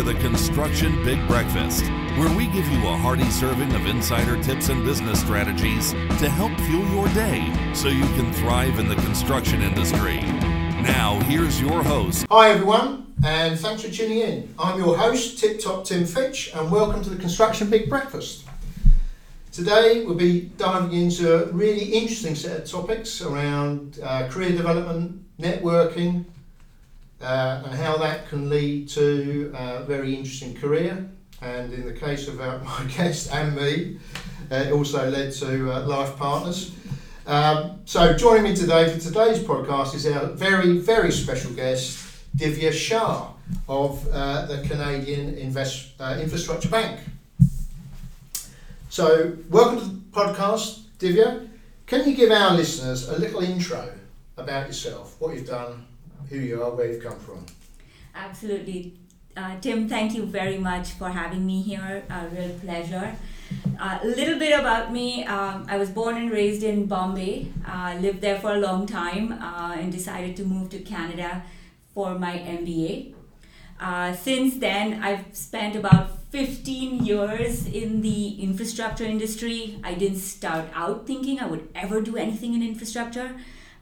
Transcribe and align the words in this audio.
to 0.00 0.06
the 0.06 0.18
Construction 0.20 1.04
Big 1.04 1.18
Breakfast, 1.28 1.84
where 2.16 2.34
we 2.34 2.46
give 2.46 2.66
you 2.68 2.88
a 2.88 2.96
hearty 2.96 3.28
serving 3.28 3.74
of 3.74 3.84
insider 3.84 4.42
tips 4.42 4.70
and 4.70 4.82
business 4.82 5.20
strategies 5.20 5.90
to 5.92 6.30
help 6.30 6.58
fuel 6.60 6.86
your 6.88 7.06
day 7.08 7.52
so 7.74 7.88
you 7.88 8.06
can 8.14 8.32
thrive 8.32 8.78
in 8.78 8.88
the 8.88 8.94
construction 8.94 9.60
industry. 9.60 10.22
Now, 10.80 11.20
here's 11.24 11.60
your 11.60 11.82
host. 11.82 12.24
Hi, 12.30 12.48
everyone, 12.48 13.12
and 13.22 13.60
thanks 13.60 13.82
for 13.82 13.90
tuning 13.90 14.20
in. 14.20 14.54
I'm 14.58 14.78
your 14.78 14.96
host, 14.96 15.38
Tip 15.38 15.60
Top 15.60 15.84
Tim 15.84 16.06
Fitch, 16.06 16.50
and 16.54 16.70
welcome 16.70 17.04
to 17.04 17.10
the 17.10 17.20
Construction 17.20 17.68
Big 17.68 17.90
Breakfast. 17.90 18.46
Today, 19.52 20.06
we'll 20.06 20.14
be 20.14 20.50
diving 20.56 20.98
into 20.98 21.44
a 21.44 21.52
really 21.52 21.84
interesting 21.84 22.34
set 22.34 22.58
of 22.58 22.64
topics 22.64 23.20
around 23.20 23.98
uh, 24.02 24.28
career 24.28 24.52
development, 24.52 25.22
networking, 25.38 26.24
uh, 27.20 27.62
and 27.64 27.74
how 27.74 27.96
that 27.98 28.28
can 28.28 28.48
lead 28.48 28.88
to 28.90 29.52
a 29.54 29.84
very 29.84 30.14
interesting 30.14 30.54
career. 30.54 31.08
And 31.42 31.72
in 31.72 31.84
the 31.86 31.92
case 31.92 32.28
of 32.28 32.40
our, 32.40 32.58
my 32.64 32.84
guest 32.96 33.32
and 33.32 33.56
me, 33.56 33.98
uh, 34.50 34.56
it 34.56 34.72
also 34.72 35.08
led 35.10 35.32
to 35.34 35.72
uh, 35.72 35.86
life 35.86 36.16
partners. 36.16 36.72
Um, 37.26 37.80
so, 37.84 38.14
joining 38.16 38.44
me 38.44 38.56
today 38.56 38.92
for 38.92 38.98
today's 38.98 39.38
podcast 39.38 39.94
is 39.94 40.06
our 40.06 40.26
very, 40.26 40.78
very 40.78 41.12
special 41.12 41.52
guest, 41.52 41.98
Divya 42.36 42.72
Shah 42.72 43.32
of 43.68 44.06
uh, 44.12 44.46
the 44.46 44.66
Canadian 44.66 45.34
Invest, 45.36 46.00
uh, 46.00 46.18
Infrastructure 46.20 46.68
Bank. 46.68 47.00
So, 48.88 49.36
welcome 49.48 49.78
to 49.78 49.84
the 49.84 50.00
podcast, 50.12 50.80
Divya. 50.98 51.48
Can 51.86 52.08
you 52.08 52.16
give 52.16 52.30
our 52.30 52.54
listeners 52.56 53.08
a 53.08 53.18
little 53.18 53.40
intro 53.40 53.88
about 54.36 54.66
yourself, 54.66 55.16
what 55.20 55.34
you've 55.34 55.46
done, 55.46 55.86
who 56.30 56.38
you 56.38 56.62
are, 56.62 56.70
where 56.70 56.90
you've 56.90 57.02
come 57.02 57.18
from? 57.18 57.44
Absolutely. 58.14 58.94
Uh, 59.36 59.58
Tim, 59.60 59.88
thank 59.88 60.14
you 60.14 60.24
very 60.24 60.58
much 60.58 60.90
for 60.90 61.10
having 61.10 61.44
me 61.44 61.60
here. 61.60 62.04
A 62.08 62.28
real 62.28 62.56
pleasure. 62.60 63.16
Uh, 63.78 63.98
a 64.02 64.06
little 64.06 64.38
bit 64.38 64.58
about 64.58 64.92
me. 64.92 65.24
Um, 65.24 65.66
I 65.68 65.76
was 65.76 65.90
born 65.90 66.16
and 66.16 66.30
raised 66.30 66.62
in 66.62 66.86
Bombay, 66.86 67.48
uh, 67.66 67.96
lived 68.00 68.20
there 68.20 68.38
for 68.38 68.54
a 68.54 68.58
long 68.58 68.86
time, 68.86 69.32
uh, 69.32 69.74
and 69.76 69.90
decided 69.92 70.36
to 70.36 70.44
move 70.44 70.70
to 70.70 70.78
Canada 70.78 71.42
for 71.94 72.18
my 72.18 72.38
MBA. 72.38 73.14
Uh, 73.80 74.12
since 74.12 74.56
then, 74.58 75.02
I've 75.02 75.24
spent 75.32 75.74
about 75.74 76.18
15 76.30 77.04
years 77.04 77.66
in 77.66 78.02
the 78.02 78.40
infrastructure 78.40 79.04
industry. 79.04 79.80
I 79.82 79.94
didn't 79.94 80.18
start 80.18 80.66
out 80.74 81.06
thinking 81.06 81.40
I 81.40 81.46
would 81.46 81.68
ever 81.74 82.00
do 82.00 82.16
anything 82.16 82.54
in 82.54 82.62
infrastructure. 82.62 83.34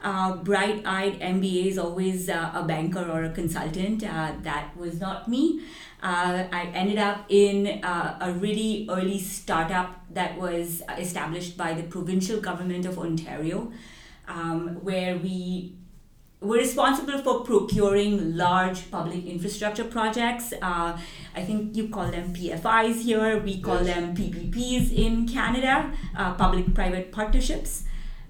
Uh, 0.03 0.37
bright 0.37 0.81
eyed 0.87 1.19
MBA 1.21 1.67
is 1.67 1.79
always 1.79 2.29
uh, 2.29 2.53
a 2.55 2.63
banker 2.63 3.05
or 3.11 3.25
a 3.25 3.31
consultant. 3.31 4.05
Uh, 4.05 4.33
that 4.43 4.77
was 4.77 5.01
not 5.01 5.29
me. 5.29 5.61
Uh, 6.01 6.45
I 6.53 6.71
ended 6.73 6.99
up 6.99 7.25
in 7.29 7.83
uh, 7.85 8.17
a 8.21 8.33
really 8.33 8.87
early 8.89 9.19
startup 9.19 10.05
that 10.15 10.39
was 10.39 10.83
established 10.97 11.57
by 11.57 11.75
the 11.75 11.83
provincial 11.83 12.41
government 12.41 12.87
of 12.87 12.97
Ontario, 12.99 13.73
um, 14.29 14.77
where 14.85 15.17
we 15.17 15.75
we're 16.41 16.59
responsible 16.61 17.19
for 17.19 17.41
procuring 17.43 18.37
large 18.37 18.89
public 18.93 19.27
infrastructure 19.27 19.83
projects. 19.83 20.53
Uh, 20.63 20.97
I 21.35 21.43
think 21.43 21.77
you 21.77 21.89
call 21.89 22.13
them 22.13 22.33
PFIs 22.33 23.01
here. 23.03 23.41
We 23.43 23.61
call 23.61 23.83
Yes. 23.83 23.87
them 23.97 24.15
PPPs 24.15 24.93
in 24.93 25.27
Canada, 25.27 25.93
uh, 26.17 26.35
public 26.35 26.73
private 26.75 27.11
partnerships. 27.11 27.83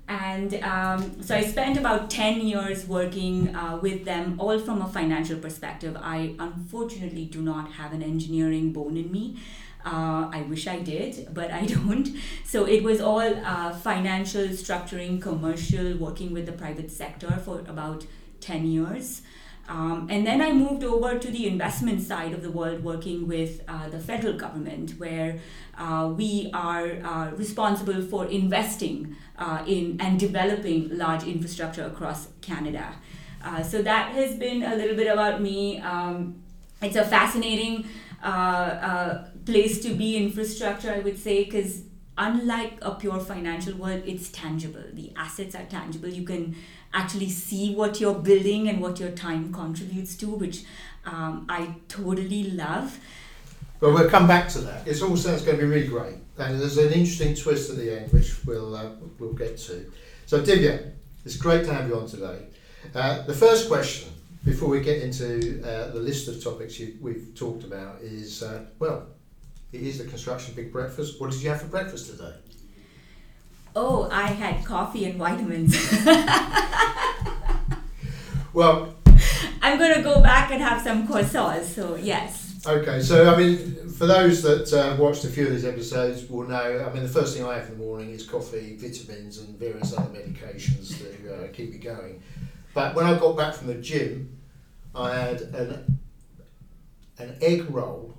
And 0.09 0.55
um, 0.65 1.23
so 1.23 1.35
I 1.35 1.43
spent 1.43 1.77
about 1.77 2.09
10 2.09 2.41
years 2.41 2.87
working 2.87 3.55
uh, 3.55 3.79
with 3.81 4.07
them, 4.07 4.37
all 4.41 4.59
from 4.59 4.81
a 4.81 4.89
financial 4.89 5.39
perspective. 5.39 5.99
I 6.01 6.35
unfortunately 6.39 7.27
do 7.27 7.43
not 7.43 7.73
have 7.73 7.93
an 7.93 8.03
engineering 8.03 8.73
bone 8.73 8.97
in 8.97 9.13
me. 9.13 9.37
Uh, 9.85 10.31
I 10.33 10.45
wish 10.49 10.67
I 10.67 10.81
did, 10.81 11.29
but 11.33 11.51
I 11.51 11.67
don't. 11.77 12.09
So 12.45 12.65
it 12.65 12.83
was 12.83 13.03
all 13.03 13.21
uh, 13.21 13.73
financial 13.73 14.49
structuring, 14.49 15.21
commercial, 15.21 15.97
working 15.99 16.33
with 16.33 16.47
the 16.47 16.53
private 16.53 16.91
sector 16.91 17.31
for 17.45 17.61
about 17.61 18.07
10 18.41 18.67
years. 18.67 19.23
Um, 19.69 20.09
and 20.11 20.27
then 20.27 20.41
I 20.41 20.53
moved 20.53 20.83
over 20.83 21.19
to 21.19 21.31
the 21.31 21.47
investment 21.47 22.01
side 22.01 22.33
of 22.33 22.43
the 22.43 22.51
world, 22.51 22.83
working 22.83 23.29
with 23.29 23.61
uh, 23.69 23.89
the 23.91 24.01
federal 24.01 24.33
government, 24.33 24.93
where 24.93 25.41
uh, 25.77 26.13
we 26.17 26.51
are 26.55 26.87
uh, 27.05 27.31
responsible 27.33 28.01
for 28.03 28.25
investing 28.27 29.15
uh, 29.39 29.63
in 29.67 30.01
and 30.01 30.19
developing 30.19 30.97
large 30.97 31.25
infrastructure 31.25 31.85
across 31.85 32.29
Canada. 32.41 32.95
Uh, 33.45 33.63
so 33.63 33.83
that 33.83 34.13
has 34.13 34.37
been 34.37 34.63
a 34.63 34.75
little 34.75 34.97
bit 34.97 35.07
about 35.07 35.43
me. 35.43 35.79
Um, 35.81 36.43
it's 36.81 36.97
a 36.97 37.05
fascinating 37.05 37.87
uh, 38.23 39.25
place 39.45 39.81
to 39.83 39.95
be 39.95 40.17
infrastructure, 40.17 40.93
I 40.93 41.01
would 41.01 41.19
say, 41.19 41.45
because 41.45 41.83
unlike 42.17 42.79
a 42.83 42.95
pure 42.95 43.21
financial 43.21 43.75
world, 43.77 44.03
it's 44.07 44.29
tangible. 44.31 44.85
The 44.93 45.13
assets 45.17 45.55
are 45.55 45.65
tangible. 45.65 46.09
You 46.09 46.25
can 46.25 46.57
actually 46.93 47.29
see 47.29 47.75
what 47.75 48.01
you're 48.01 48.15
building 48.15 48.69
and 48.69 48.81
what 48.81 48.99
your 48.99 49.11
time 49.11 49.53
contributes 49.53 50.17
to, 50.17 50.27
which 50.27 50.65
um, 51.05 51.47
I 51.49 51.75
totally 51.89 52.51
love. 52.51 52.99
Well, 53.81 53.95
we'll 53.95 54.11
come 54.11 54.27
back 54.27 54.49
to 54.51 54.59
that. 54.61 54.87
It's 54.87 55.03
all 55.03 55.17
sounds 55.17 55.43
going 55.43 55.59
to 55.59 55.63
be 55.65 55.69
really 55.69 55.87
great, 55.87 56.17
and 56.39 56.61
there's 56.61 56.79
an 56.79 56.93
interesting 56.93 57.35
twist 57.35 57.71
at 57.71 57.77
the 57.77 58.01
end, 58.01 58.13
which 58.13 58.45
we'll 58.45 58.75
uh, 58.75 58.91
we'll 59.19 59.35
get 59.35 59.57
to. 59.59 59.91
So, 60.27 60.43
Divya, 60.43 60.91
it's 61.25 61.37
great 61.37 61.65
to 61.67 61.73
have 61.73 61.89
you 61.89 61.97
on 61.97 62.07
today. 62.07 62.39
Uh, 62.95 63.23
the 63.23 63.35
first 63.35 63.69
question, 63.69 64.11
before 64.45 64.69
we 64.69 64.81
get 64.81 65.01
into 65.03 65.63
uh, 65.63 65.93
the 65.93 66.01
list 66.01 66.27
of 66.27 66.43
topics 66.43 66.81
you, 66.81 66.99
we've 67.01 67.33
talked 67.37 67.63
about, 67.63 68.01
is 68.01 68.43
uh, 68.43 68.65
well, 68.81 69.07
it 69.73 69.83
is 69.83 69.99
the 69.99 70.05
construction 70.05 70.55
big 70.55 70.73
breakfast. 70.73 71.21
What 71.21 71.31
did 71.31 71.41
you 71.41 71.51
have 71.51 71.63
for 71.63 71.69
breakfast 71.69 72.11
today? 72.11 72.35
Oh, 73.81 74.09
I 74.11 74.27
had 74.27 74.65
coffee 74.65 75.05
and 75.05 75.17
vitamins. 75.17 75.77
Well, 78.55 78.95
I'm 79.63 79.79
going 79.79 79.95
to 79.95 80.03
go 80.03 80.21
back 80.21 80.51
and 80.51 80.61
have 80.61 80.83
some 80.83 81.07
croissants, 81.07 81.67
so 81.67 81.95
yes. 81.95 82.67
Okay, 82.67 83.01
so 83.01 83.33
I 83.33 83.37
mean, 83.37 83.89
for 83.91 84.07
those 84.07 84.43
that 84.43 84.73
uh, 84.73 84.97
watched 85.01 85.23
a 85.25 85.29
few 85.29 85.47
of 85.47 85.53
these 85.53 85.65
episodes 85.65 86.29
will 86.29 86.49
know, 86.49 86.85
I 86.85 86.93
mean, 86.93 87.05
the 87.05 87.09
first 87.09 87.37
thing 87.37 87.47
I 87.47 87.55
have 87.55 87.69
in 87.69 87.79
the 87.79 87.85
morning 87.85 88.11
is 88.11 88.27
coffee, 88.27 88.75
vitamins, 88.77 89.39
and 89.39 89.57
various 89.57 89.97
other 89.97 90.09
medications 90.09 90.99
to 90.99 91.35
uh, 91.35 91.53
keep 91.53 91.71
me 91.71 91.79
going. 91.79 92.21
But 92.75 92.97
when 92.97 93.07
I 93.07 93.17
got 93.17 93.37
back 93.37 93.55
from 93.55 93.69
the 93.69 93.75
gym, 93.75 94.41
I 94.93 95.15
had 95.15 95.41
an, 95.43 96.01
an 97.19 97.39
egg 97.41 97.67
roll, 97.71 98.19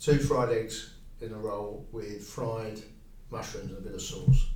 two 0.00 0.18
fried 0.18 0.50
eggs 0.50 0.94
in 1.20 1.32
a 1.32 1.36
roll 1.36 1.86
with 1.92 2.24
fried 2.24 2.80
mushrooms 3.30 3.72
and 3.72 3.78
a 3.78 3.80
bit 3.82 3.94
of 3.94 4.00
sauce. 4.00 4.46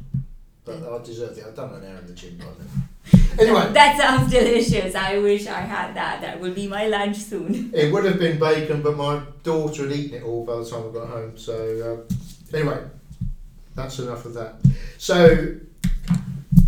But 0.68 1.00
I 1.00 1.02
deserved 1.02 1.38
it. 1.38 1.46
I'd 1.46 1.56
done 1.56 1.72
an 1.74 1.84
hour 1.84 1.98
in 1.98 2.06
the 2.06 2.12
gym 2.12 2.36
by 2.36 2.44
then. 2.58 2.68
Anyway, 3.38 3.72
That 3.72 3.96
sounds 3.96 4.30
delicious. 4.30 4.94
I 4.94 5.16
wish 5.18 5.46
I 5.46 5.60
had 5.60 5.94
that. 5.94 6.20
That 6.20 6.40
will 6.40 6.52
be 6.52 6.66
my 6.66 6.88
lunch 6.88 7.16
soon. 7.16 7.70
It 7.74 7.92
would 7.92 8.04
have 8.04 8.18
been 8.18 8.38
bacon, 8.38 8.82
but 8.82 8.96
my 8.96 9.22
daughter 9.44 9.84
had 9.88 9.96
eaten 9.96 10.18
it 10.18 10.24
all 10.24 10.44
by 10.44 10.56
the 10.56 10.64
time 10.68 10.90
I 10.90 10.92
got 10.92 11.08
home. 11.08 11.38
So, 11.38 11.54
uh, 12.52 12.56
anyway, 12.56 12.80
that's 13.76 13.98
enough 14.00 14.24
of 14.26 14.34
that. 14.34 14.56
So, 14.98 15.54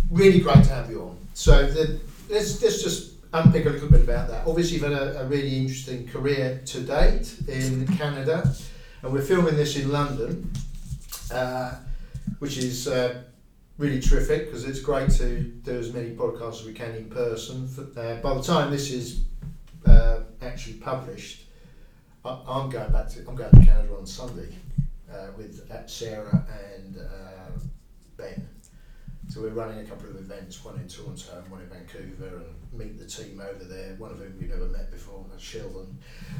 really 0.09 0.39
great 0.39 0.63
to 0.63 0.69
have 0.69 0.89
you 0.89 1.01
on. 1.03 1.17
So, 1.33 1.67
the, 1.69 1.99
let's, 2.29 2.61
let's 2.63 2.81
just 2.81 3.11
unpick 3.33 3.65
a 3.65 3.69
little 3.69 3.89
bit 3.89 4.01
about 4.01 4.29
that. 4.29 4.47
Obviously, 4.47 4.77
you've 4.77 4.83
had 4.89 4.93
a, 4.93 5.21
a 5.21 5.25
really 5.25 5.57
interesting 5.57 6.07
career 6.07 6.61
to 6.65 6.79
date 6.81 7.35
in 7.47 7.85
Canada, 7.97 8.49
and 9.03 9.11
we're 9.13 9.21
filming 9.21 9.57
this 9.57 9.75
in 9.75 9.91
London, 9.91 10.49
uh, 11.33 11.75
which 12.39 12.57
is 12.57 12.87
uh, 12.87 13.23
really 13.81 13.99
terrific 13.99 14.45
because 14.45 14.63
it's 14.63 14.79
great 14.79 15.09
to 15.09 15.41
do 15.41 15.71
as 15.71 15.91
many 15.91 16.11
podcasts 16.11 16.61
as 16.61 16.65
we 16.65 16.71
can 16.71 16.93
in 16.93 17.09
person. 17.09 17.67
Uh, 17.97 18.17
by 18.17 18.31
the 18.35 18.43
time 18.43 18.69
this 18.69 18.91
is 18.91 19.23
uh, 19.87 20.19
actually 20.43 20.75
published, 20.75 21.45
I, 22.23 22.37
I'm 22.47 22.69
going 22.69 22.91
back 22.91 23.09
to 23.09 23.27
I'm 23.27 23.35
going 23.35 23.49
to 23.49 23.65
Canada 23.65 23.95
on 23.97 24.05
Sunday 24.05 24.49
uh, 25.11 25.29
with 25.35 25.67
uh, 25.71 25.87
Sarah 25.87 26.45
and 26.75 26.97
uh, 26.97 27.59
Ben. 28.17 28.47
So 29.29 29.41
we're 29.41 29.49
running 29.49 29.79
a 29.79 29.85
couple 29.85 30.09
of 30.09 30.15
events, 30.17 30.63
one 30.63 30.75
in 30.75 30.87
Toronto 30.87 31.39
and 31.41 31.49
one 31.49 31.61
in 31.61 31.69
Vancouver, 31.69 32.43
and 32.43 32.79
meet 32.79 32.99
the 32.99 33.05
team 33.05 33.41
over 33.41 33.63
there. 33.63 33.95
One 33.95 34.11
of 34.11 34.19
whom 34.19 34.35
we've 34.39 34.49
never 34.49 34.67
met 34.67 34.91
before, 34.91 35.25
that's 35.31 35.41
Sheldon. 35.41 35.97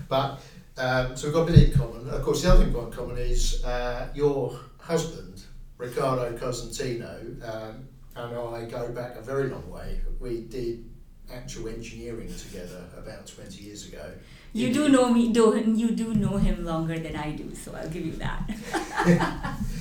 But 0.07 0.41
um, 0.77 1.17
so 1.17 1.25
we've 1.25 1.33
got 1.33 1.49
a 1.49 1.51
bit 1.51 1.69
in 1.69 1.73
common. 1.73 2.07
Of 2.07 2.21
course, 2.21 2.43
the 2.43 2.51
other 2.51 2.59
thing 2.59 2.67
we've 2.67 2.83
got 2.83 2.91
in 2.91 2.91
common 2.91 3.17
is 3.17 3.63
uh, 3.63 4.09
your 4.13 4.59
husband, 4.77 5.41
Ricardo 5.81 6.38
Cosentino, 6.38 7.16
um, 7.44 7.88
and 8.16 8.56
I 8.56 8.66
go 8.66 8.92
back 8.92 9.16
a 9.18 9.22
very 9.22 9.50
long 9.50 9.68
way. 9.69 10.00
We 10.19 10.42
did 10.42 10.86
actual 11.33 11.69
engineering 11.69 12.31
together 12.36 12.83
about 12.98 13.25
20 13.25 13.63
years 13.63 13.88
ago. 13.88 14.12
You 14.54 14.72
do 14.72 14.89
know 14.89 15.12
me, 15.12 15.31
do 15.31 15.57
you 15.75 15.92
do 15.92 16.13
know 16.13 16.38
him 16.38 16.66
longer 16.66 17.00
than 17.00 17.16
I 17.16 17.31
do, 17.31 17.56
so 17.56 17.74
I'll 17.74 17.89
give 17.89 18.06
you 18.06 18.13
that. 18.13 19.57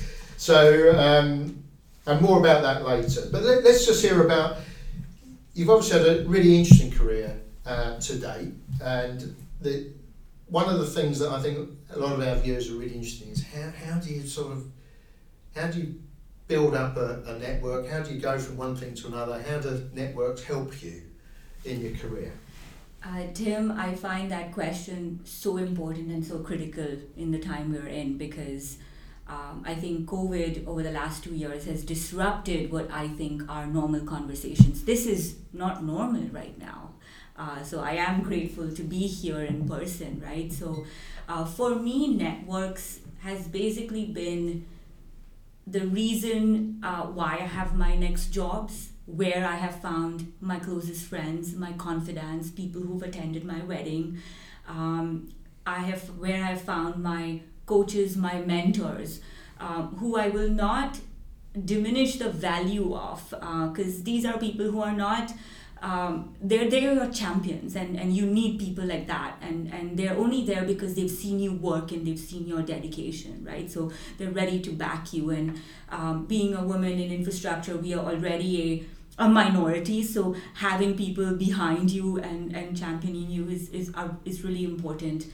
So, 0.41 0.97
um, 0.97 1.63
and 2.07 2.19
more 2.19 2.39
about 2.39 2.63
that 2.63 2.83
later. 2.83 3.29
But 3.31 3.43
let, 3.43 3.63
us 3.63 3.85
just 3.85 4.01
hear 4.01 4.25
about. 4.25 4.57
You've 5.53 5.69
obviously 5.69 5.99
had 5.99 6.07
a 6.07 6.27
really 6.27 6.57
interesting 6.57 6.89
career 6.89 7.39
uh, 7.63 7.99
to 7.99 8.17
date, 8.17 8.51
and 8.83 9.35
the 9.61 9.91
one 10.47 10.67
of 10.67 10.79
the 10.79 10.87
things 10.87 11.19
that 11.19 11.29
I 11.29 11.39
think 11.39 11.69
a 11.93 11.99
lot 11.99 12.13
of 12.13 12.27
our 12.27 12.37
viewers 12.37 12.71
are 12.71 12.73
really 12.73 12.95
interested 12.95 13.27
in 13.27 13.33
is 13.33 13.43
how, 13.43 13.69
how 13.85 13.99
do 13.99 14.11
you 14.11 14.25
sort 14.25 14.51
of 14.51 14.65
how 15.55 15.67
do 15.67 15.79
you 15.79 15.95
build 16.47 16.75
up 16.75 16.97
a, 16.97 17.23
a 17.27 17.39
network? 17.39 17.87
How 17.87 18.01
do 18.01 18.13
you 18.13 18.19
go 18.19 18.37
from 18.39 18.57
one 18.57 18.75
thing 18.75 18.93
to 18.95 19.07
another? 19.07 19.41
How 19.41 19.59
do 19.59 19.89
networks 19.93 20.43
help 20.43 20.81
you 20.81 21.01
in 21.65 21.81
your 21.81 21.95
career? 21.95 22.33
Uh, 23.03 23.23
Tim, 23.33 23.71
I 23.71 23.95
find 23.95 24.29
that 24.31 24.51
question 24.51 25.21
so 25.23 25.57
important 25.57 26.11
and 26.11 26.23
so 26.23 26.39
critical 26.39 26.87
in 27.17 27.31
the 27.31 27.39
time 27.39 27.73
we're 27.73 27.87
in 27.87 28.17
because 28.17 28.77
um, 29.27 29.63
I 29.65 29.73
think 29.75 30.07
COVID 30.07 30.67
over 30.67 30.83
the 30.83 30.91
last 30.91 31.23
two 31.23 31.33
years 31.33 31.65
has 31.65 31.83
disrupted 31.83 32.71
what 32.71 32.91
I 32.91 33.07
think 33.07 33.49
are 33.49 33.65
normal 33.65 34.01
conversations. 34.01 34.83
This 34.83 35.05
is 35.05 35.37
not 35.51 35.83
normal 35.83 36.23
right 36.31 36.57
now. 36.59 36.91
Uh, 37.37 37.63
so 37.63 37.79
I 37.79 37.93
am 37.93 38.21
grateful 38.21 38.71
to 38.71 38.83
be 38.83 39.07
here 39.07 39.41
in 39.41 39.67
person, 39.67 40.21
right? 40.23 40.51
So 40.51 40.85
uh, 41.27 41.45
for 41.45 41.75
me, 41.75 42.15
networks 42.15 42.99
has 43.21 43.47
basically 43.47 44.05
been 44.05 44.65
the 45.67 45.87
reason 45.87 46.79
uh, 46.83 47.03
why 47.03 47.33
I 47.33 47.45
have 47.45 47.75
my 47.75 47.95
next 47.95 48.27
jobs 48.27 48.89
where 49.05 49.45
I 49.45 49.55
have 49.55 49.81
found 49.81 50.33
my 50.39 50.59
closest 50.59 51.05
friends, 51.05 51.53
my 51.55 51.73
confidants, 51.73 52.49
people 52.49 52.81
who've 52.81 53.03
attended 53.03 53.43
my 53.43 53.61
wedding. 53.63 54.19
Um, 54.67 55.29
I 55.65 55.79
have 55.79 56.03
where 56.17 56.43
I 56.43 56.47
have 56.47 56.61
found 56.61 57.03
my 57.03 57.41
coaches, 57.65 58.15
my 58.17 58.39
mentors, 58.39 59.21
um, 59.59 59.95
who 59.99 60.17
I 60.17 60.29
will 60.29 60.49
not 60.49 60.99
diminish 61.65 62.17
the 62.17 62.29
value 62.29 62.95
of, 62.95 63.29
because 63.29 63.99
uh, 63.99 64.03
these 64.03 64.25
are 64.25 64.37
people 64.37 64.71
who 64.71 64.81
are 64.81 64.93
not. 64.93 65.33
Um, 65.81 66.35
they're 66.39 66.69
they're 66.69 66.93
your 66.93 67.09
champions, 67.09 67.75
and, 67.75 67.99
and 67.99 68.15
you 68.15 68.25
need 68.25 68.59
people 68.59 68.85
like 68.85 69.07
that, 69.07 69.37
and 69.41 69.73
and 69.73 69.97
they're 69.97 70.15
only 70.15 70.45
there 70.45 70.63
because 70.63 70.93
they've 70.93 71.09
seen 71.09 71.39
you 71.39 71.53
work 71.53 71.91
and 71.91 72.05
they've 72.05 72.19
seen 72.19 72.47
your 72.47 72.61
dedication, 72.61 73.43
right? 73.43 73.69
So 73.69 73.91
they're 74.17 74.31
ready 74.31 74.59
to 74.61 74.71
back 74.71 75.11
you. 75.11 75.31
And 75.31 75.59
um, 75.89 76.25
being 76.25 76.53
a 76.53 76.63
woman 76.63 76.91
in 76.99 77.11
infrastructure, 77.11 77.77
we 77.77 77.93
are 77.95 78.05
already 78.05 78.61
a 78.61 78.85
a 79.17 79.27
minority 79.27 80.01
so 80.03 80.35
having 80.55 80.95
people 80.95 81.35
behind 81.35 81.91
you 81.91 82.17
and, 82.19 82.55
and 82.55 82.77
championing 82.77 83.29
you 83.29 83.47
is, 83.49 83.69
is, 83.69 83.91
uh, 83.93 84.07
is 84.25 84.43
really 84.43 84.63
important 84.63 85.27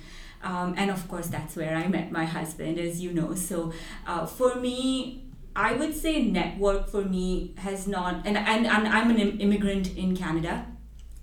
um, 0.44 0.74
and 0.78 0.90
of 0.92 1.08
course 1.08 1.28
that's 1.28 1.56
where 1.56 1.76
i 1.76 1.88
met 1.88 2.12
my 2.12 2.26
husband 2.26 2.80
as 2.80 3.02
you 3.02 3.14
know 3.14 3.34
so 3.36 3.72
uh, 4.08 4.26
for 4.26 4.56
me 4.56 5.24
i 5.58 5.74
would 5.74 5.96
say 5.96 6.24
network 6.24 6.88
for 6.90 7.04
me 7.04 7.54
has 7.58 7.88
not 7.88 8.26
and, 8.26 8.38
and, 8.38 8.68
and 8.68 8.88
i'm 8.88 9.10
an 9.12 9.20
immigrant 9.48 9.96
in 9.98 10.16
canada 10.16 10.66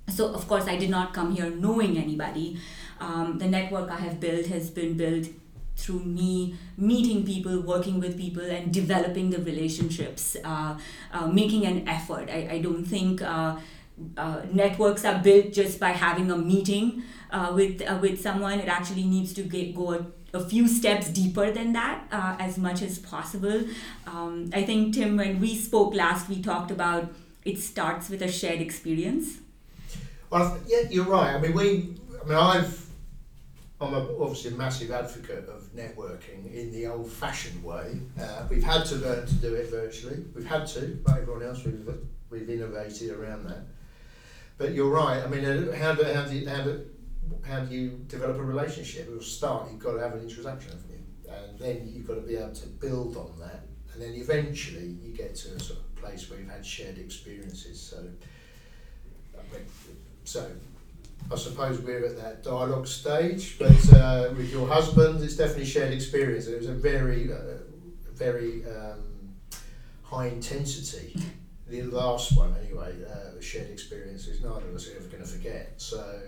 so 0.09 0.33
of 0.35 0.47
course 0.49 0.67
i 0.67 0.77
did 0.77 0.91
not 0.91 1.15
come 1.15 1.35
here 1.35 1.51
knowing 1.51 1.97
anybody 1.97 2.59
um, 3.01 3.39
the 3.39 3.47
network 3.47 3.91
i 3.91 3.97
have 3.97 4.21
built 4.21 4.47
has 4.47 4.71
been 4.71 4.97
built 4.97 5.29
through 5.77 6.01
me 6.01 6.57
meeting 6.77 7.25
people, 7.25 7.61
working 7.61 8.01
with 8.01 8.17
people, 8.17 8.43
and 8.43 8.73
developing 8.73 9.31
the 9.31 9.39
relationships, 9.39 10.37
uh, 10.45 10.79
uh, 11.13 11.27
making 11.27 11.67
an 11.67 11.89
effort. 11.89 12.29
I, 12.31 12.49
I 12.53 12.59
don't 12.59 12.85
think 12.85 13.23
uh, 13.23 13.57
uh 14.19 14.43
networks 14.53 15.05
are 15.05 15.23
built 15.23 15.53
just 15.53 15.79
by 15.79 15.91
having 15.91 16.31
a 16.31 16.37
meeting 16.37 17.03
uh, 17.31 17.53
with 17.55 17.83
uh, 17.83 17.99
with 18.01 18.21
someone. 18.21 18.61
It 18.61 18.69
actually 18.69 19.05
needs 19.05 19.33
to 19.35 19.43
get, 19.43 19.75
go 19.75 20.07
a, 20.35 20.45
few 20.49 20.69
steps 20.69 21.09
deeper 21.09 21.51
than 21.51 21.73
that 21.73 22.05
as 22.11 22.59
much 22.59 22.83
as 22.83 22.99
possible. 22.99 23.65
Um, 24.07 24.51
I 24.53 24.65
think 24.65 24.95
Tim, 24.95 25.17
when 25.17 25.41
we 25.41 25.57
spoke 25.57 25.95
last, 25.95 26.29
we 26.29 26.43
talked 26.43 26.71
about 26.71 27.13
it 27.45 27.59
starts 27.59 28.09
with 28.09 28.23
a 28.23 28.31
shared 28.31 28.61
experience. 28.61 29.39
Well, 30.31 30.59
yeah, 30.67 30.89
you're 30.91 31.05
right. 31.05 31.35
I 31.35 31.39
mean, 31.39 31.55
we. 31.55 31.97
I 32.23 32.27
mean, 32.27 32.39
I've 32.39 32.85
I'm 33.81 33.93
a, 33.93 34.23
obviously 34.23 34.53
a 34.53 34.55
massive 34.55 34.91
advocate 34.91 35.49
of 35.49 35.63
networking 35.75 36.53
in 36.55 36.73
the 36.73 36.87
old 36.87 37.11
fashioned 37.11 37.63
way. 37.63 37.99
Uh, 38.21 38.47
we've 38.49 38.63
had 38.63 38.85
to 38.87 38.97
learn 38.97 39.27
to 39.27 39.35
do 39.35 39.55
it 39.55 39.71
virtually. 39.71 40.25
We've 40.35 40.47
had 40.47 40.67
to, 40.69 40.99
but 41.05 41.19
everyone 41.19 41.43
else, 41.43 41.65
we've, 41.65 41.89
we've 42.31 42.49
innovated 42.49 43.11
around 43.11 43.49
that. 43.49 43.65
But 44.57 44.73
you're 44.73 44.91
right. 44.91 45.23
I 45.23 45.27
mean, 45.27 45.45
uh, 45.45 45.77
how 45.77 45.95
do, 45.95 46.05
how 46.05 46.25
do, 46.25 46.47
how 46.47 46.63
do, 46.63 46.87
how 47.47 47.61
do 47.61 47.75
you 47.75 48.05
develop 48.09 48.39
a 48.39 48.43
relationship? 48.43 49.09
It 49.09 49.13
will 49.13 49.21
start, 49.21 49.71
you've 49.71 49.81
got 49.81 49.93
to 49.93 50.01
have 50.01 50.15
an 50.15 50.21
introduction, 50.21 50.73
haven't 50.73 50.91
you? 50.91 51.33
And 51.33 51.59
then 51.59 51.91
you've 51.93 52.07
got 52.07 52.15
to 52.15 52.21
be 52.21 52.37
able 52.37 52.55
to 52.55 52.67
build 52.67 53.17
on 53.17 53.39
that. 53.41 53.65
And 53.93 54.03
then 54.03 54.15
eventually 54.15 54.97
you 55.03 55.13
get 55.13 55.35
to 55.37 55.55
a 55.55 55.61
sort 55.61 55.81
of 55.81 55.95
place 55.97 56.29
where 56.29 56.41
you've 56.41 56.51
had 56.51 56.65
shared 56.67 56.99
experiences. 56.99 57.81
So, 57.81 58.05
so 60.25 60.51
I 61.31 61.37
suppose 61.37 61.81
we're 61.81 62.05
at 62.05 62.17
that 62.17 62.43
dialogue 62.43 62.87
stage, 62.87 63.59
but 63.59 63.95
uh, 63.95 64.31
with 64.37 64.51
your 64.51 64.69
husband, 64.69 65.23
it's 65.23 65.37
definitely 65.37 65.67
shared 65.67 65.93
experience. 65.93 66.47
It 66.47 66.59
was 66.59 66.69
a 66.69 66.75
very, 66.75 67.33
uh, 67.33 67.63
very 68.13 68.65
um, 68.67 69.35
high 70.03 70.27
intensity. 70.27 71.17
The 71.83 71.97
last 71.97 72.37
one, 72.37 72.55
anyway, 72.63 72.95
uh, 73.05 73.41
shared 73.41 73.71
experiences. 73.71 74.41
Neither 74.43 74.69
of 74.69 74.75
us 74.75 74.89
are 74.89 74.97
ever 74.97 75.09
going 75.09 75.23
to 75.23 75.29
forget. 75.29 75.73
So. 75.77 76.21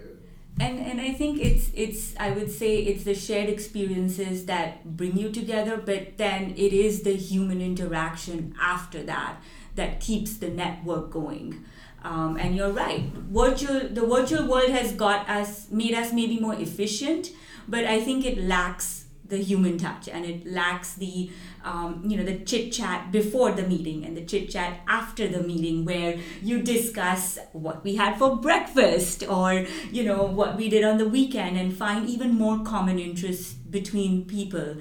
And, 0.58 0.80
and 0.80 1.00
I 1.00 1.12
think 1.12 1.38
it's 1.38 1.70
it's 1.74 2.16
I 2.18 2.30
would 2.30 2.50
say 2.50 2.78
it's 2.78 3.04
the 3.04 3.14
shared 3.14 3.50
experiences 3.50 4.46
that 4.46 4.96
bring 4.96 5.16
you 5.16 5.30
together, 5.30 5.76
but 5.76 6.16
then 6.16 6.54
it 6.56 6.72
is 6.72 7.02
the 7.02 7.14
human 7.14 7.60
interaction 7.60 8.54
after 8.60 9.02
that 9.02 9.36
that 9.76 10.00
keeps 10.00 10.38
the 10.38 10.48
network 10.48 11.10
going. 11.10 11.64
Um, 12.02 12.36
and 12.36 12.56
you're 12.56 12.70
right. 12.70 13.02
Virtual, 13.02 13.88
the 13.88 14.06
virtual 14.06 14.46
world 14.46 14.70
has 14.70 14.92
got 14.92 15.28
us, 15.28 15.70
made 15.70 15.94
us 15.94 16.12
maybe 16.12 16.38
more 16.38 16.54
efficient, 16.54 17.30
but 17.68 17.84
I 17.84 18.00
think 18.00 18.24
it 18.24 18.38
lacks 18.38 19.06
the 19.28 19.38
human 19.38 19.76
touch 19.76 20.08
and 20.08 20.24
it 20.24 20.46
lacks 20.46 20.94
the, 20.94 21.30
um, 21.66 22.02
you 22.06 22.16
know, 22.16 22.22
the 22.22 22.38
chit 22.38 22.72
chat 22.72 23.10
before 23.10 23.50
the 23.50 23.64
meeting 23.64 24.04
and 24.04 24.16
the 24.16 24.24
chit 24.24 24.48
chat 24.50 24.80
after 24.86 25.26
the 25.26 25.42
meeting 25.42 25.84
where 25.84 26.16
you 26.40 26.62
discuss 26.62 27.38
what 27.52 27.82
we 27.82 27.96
had 27.96 28.16
for 28.16 28.36
breakfast 28.36 29.24
or, 29.28 29.66
you 29.90 30.04
know, 30.04 30.22
what 30.22 30.56
we 30.56 30.68
did 30.68 30.84
on 30.84 30.96
the 30.96 31.08
weekend 31.08 31.58
and 31.58 31.76
find 31.76 32.08
even 32.08 32.32
more 32.32 32.62
common 32.62 33.00
interests 33.00 33.52
between 33.52 34.24
people. 34.24 34.76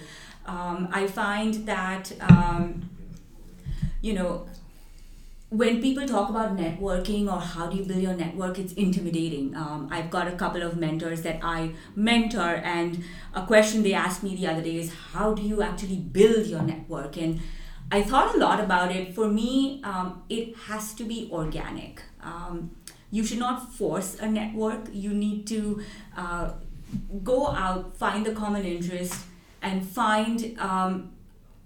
Um, 0.45 0.87
I 0.91 1.07
find 1.07 1.65
that, 1.65 2.13
um, 2.21 2.87
you 4.01 4.13
know, 4.13 4.47
when 5.55 5.81
people 5.81 6.05
talk 6.05 6.29
about 6.29 6.57
networking 6.57 7.31
or 7.31 7.39
how 7.39 7.67
do 7.67 7.77
you 7.77 7.83
build 7.83 8.01
your 8.01 8.13
network, 8.13 8.59
it's 8.59 8.73
intimidating. 8.73 9.55
Um, 9.55 9.87
I've 9.89 10.09
got 10.09 10.27
a 10.27 10.33
couple 10.33 10.63
of 10.63 10.75
mentors 10.75 11.21
that 11.21 11.39
I 11.41 11.71
mentor, 11.95 12.61
and 12.63 13.03
a 13.33 13.45
question 13.45 13.81
they 13.81 13.93
asked 13.93 14.21
me 14.21 14.35
the 14.35 14.47
other 14.47 14.61
day 14.61 14.77
is, 14.77 14.93
How 15.13 15.33
do 15.33 15.41
you 15.41 15.61
actually 15.61 15.97
build 15.97 16.47
your 16.47 16.61
network? 16.61 17.17
And 17.17 17.39
I 17.89 18.01
thought 18.01 18.35
a 18.35 18.37
lot 18.37 18.59
about 18.59 18.93
it. 18.93 19.15
For 19.15 19.29
me, 19.29 19.81
um, 19.83 20.23
it 20.27 20.55
has 20.67 20.93
to 20.95 21.05
be 21.05 21.29
organic. 21.31 22.01
Um, 22.21 22.71
you 23.11 23.23
should 23.23 23.39
not 23.39 23.71
force 23.73 24.17
a 24.19 24.27
network. 24.27 24.89
You 24.91 25.13
need 25.13 25.47
to 25.47 25.81
uh, 26.17 26.51
go 27.23 27.47
out, 27.47 27.95
find 27.95 28.25
the 28.25 28.33
common 28.33 28.65
interest, 28.65 29.25
and 29.61 29.87
find 29.87 30.59
um, 30.59 31.14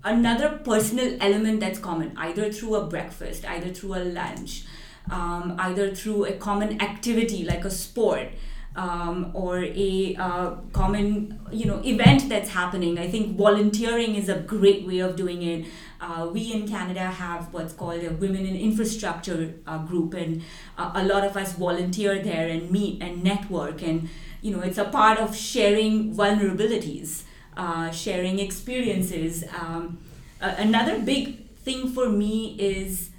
another 0.03 0.59
personal 0.63 1.17
element 1.21 1.59
that's 1.59 1.79
common, 1.79 2.13
either 2.17 2.51
through 2.51 2.75
a 2.75 2.85
breakfast, 2.87 3.45
either 3.45 3.73
through 3.73 3.95
a 3.95 4.03
lunch, 4.03 4.65
um, 5.09 5.55
either 5.59 5.93
through 5.93 6.25
a 6.25 6.33
common 6.33 6.81
activity 6.81 7.43
like 7.43 7.65
a 7.65 7.71
sport. 7.71 8.29
Um, 8.75 9.31
or 9.33 9.63
a 9.63 10.15
uh, 10.17 10.51
common 10.73 11.39
you 11.51 11.65
know 11.65 11.81
event 11.83 12.29
that's 12.29 12.49
happening 12.49 12.99
i 12.99 13.09
think 13.09 13.35
volunteering 13.35 14.13
is 14.13 14.29
a 14.29 14.39
great 14.41 14.85
way 14.85 14.99
of 14.99 15.15
doing 15.15 15.41
it 15.41 15.65
uh, 15.99 16.29
we 16.31 16.53
in 16.53 16.67
canada 16.67 17.01
have 17.01 17.51
what's 17.51 17.73
called 17.73 18.01
a 18.03 18.11
women 18.11 18.45
in 18.45 18.55
infrastructure 18.55 19.55
uh, 19.65 19.79
group 19.79 20.13
and 20.13 20.43
uh, 20.77 20.91
a 20.93 21.03
lot 21.03 21.25
of 21.25 21.35
us 21.35 21.53
volunteer 21.53 22.21
there 22.21 22.47
and 22.47 22.69
meet 22.69 23.01
and 23.01 23.23
network 23.23 23.81
and 23.81 24.07
you 24.43 24.55
know 24.55 24.61
it's 24.61 24.77
a 24.77 24.85
part 24.85 25.17
of 25.17 25.35
sharing 25.35 26.13
vulnerabilities 26.15 27.23
uh, 27.59 27.91
sharing 27.91 28.39
experiences. 28.39 29.43
Um, 29.53 29.99
uh, 30.41 30.55
another 30.57 30.97
big 30.99 31.49
thing 31.57 31.89
for 31.89 32.07
me 32.07 32.55
is 32.57 33.09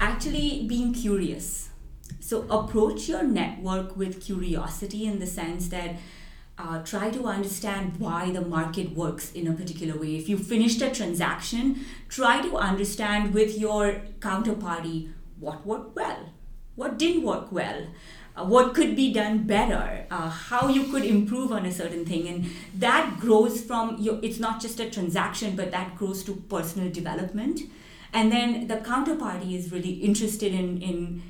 actually 0.00 0.64
being 0.66 0.94
curious. 0.94 1.68
So 2.20 2.46
approach 2.48 3.06
your 3.06 3.22
network 3.22 3.96
with 3.96 4.24
curiosity 4.24 5.04
in 5.04 5.18
the 5.18 5.26
sense 5.26 5.68
that 5.68 5.96
uh, 6.58 6.82
try 6.84 7.10
to 7.10 7.26
understand 7.26 7.98
why 7.98 8.30
the 8.30 8.40
market 8.40 8.96
works 8.96 9.30
in 9.32 9.46
a 9.46 9.52
particular 9.52 10.00
way. 10.00 10.16
If 10.16 10.30
you 10.30 10.38
finished 10.38 10.80
a 10.80 10.90
transaction, 10.90 11.84
try 12.08 12.40
to 12.40 12.56
understand 12.56 13.34
with 13.34 13.58
your 13.58 14.00
counterparty 14.20 15.12
what 15.38 15.66
worked 15.66 15.94
well, 15.94 16.30
what 16.76 16.98
didn't 16.98 17.24
work 17.24 17.52
well 17.52 17.88
uh, 18.36 18.44
what 18.44 18.74
could 18.74 18.94
be 18.94 19.12
done 19.12 19.44
better, 19.44 20.06
uh, 20.10 20.28
how 20.28 20.68
you 20.68 20.84
could 20.84 21.04
improve 21.04 21.52
on 21.52 21.64
a 21.64 21.72
certain 21.72 22.04
thing. 22.04 22.28
And 22.28 22.50
that 22.74 23.18
grows 23.18 23.60
from 23.62 23.96
your, 23.98 24.18
it's 24.22 24.38
not 24.38 24.60
just 24.60 24.78
a 24.78 24.90
transaction, 24.90 25.56
but 25.56 25.70
that 25.70 25.96
grows 25.96 26.22
to 26.24 26.34
personal 26.34 26.90
development. 26.90 27.60
And 28.12 28.30
then 28.30 28.66
the 28.66 28.76
counterparty 28.76 29.54
is 29.54 29.72
really 29.72 29.92
interested 29.92 30.52
in, 30.52 30.80
in 30.82 31.22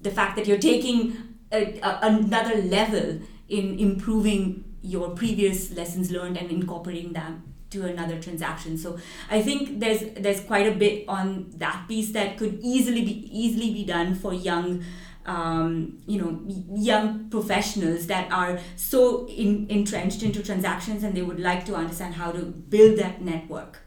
the 0.00 0.10
fact 0.10 0.36
that 0.36 0.46
you're 0.46 0.58
taking 0.58 1.16
a, 1.52 1.78
a, 1.80 1.98
another 2.02 2.62
level 2.62 3.20
in 3.48 3.78
improving 3.78 4.64
your 4.82 5.10
previous 5.10 5.70
lessons 5.72 6.10
learned 6.10 6.36
and 6.36 6.50
incorporating 6.50 7.12
them 7.12 7.52
to 7.70 7.86
another 7.86 8.20
transaction. 8.20 8.76
So 8.76 8.98
I 9.30 9.42
think 9.42 9.80
there's 9.80 10.02
there's 10.16 10.40
quite 10.40 10.66
a 10.66 10.72
bit 10.72 11.04
on 11.08 11.52
that 11.56 11.86
piece 11.88 12.12
that 12.12 12.36
could 12.36 12.60
easily 12.62 13.02
be 13.04 13.28
easily 13.32 13.72
be 13.72 13.84
done 13.84 14.14
for 14.14 14.34
young 14.34 14.84
um, 15.26 15.98
you 16.06 16.20
know 16.20 16.40
young 16.74 17.28
professionals 17.30 18.06
that 18.06 18.30
are 18.32 18.58
so 18.76 19.26
in, 19.28 19.66
entrenched 19.68 20.22
into 20.22 20.42
transactions 20.42 21.02
and 21.02 21.14
they 21.14 21.22
would 21.22 21.40
like 21.40 21.64
to 21.66 21.74
understand 21.74 22.14
how 22.14 22.32
to 22.32 22.42
build 22.42 22.98
that 22.98 23.22
network. 23.22 23.80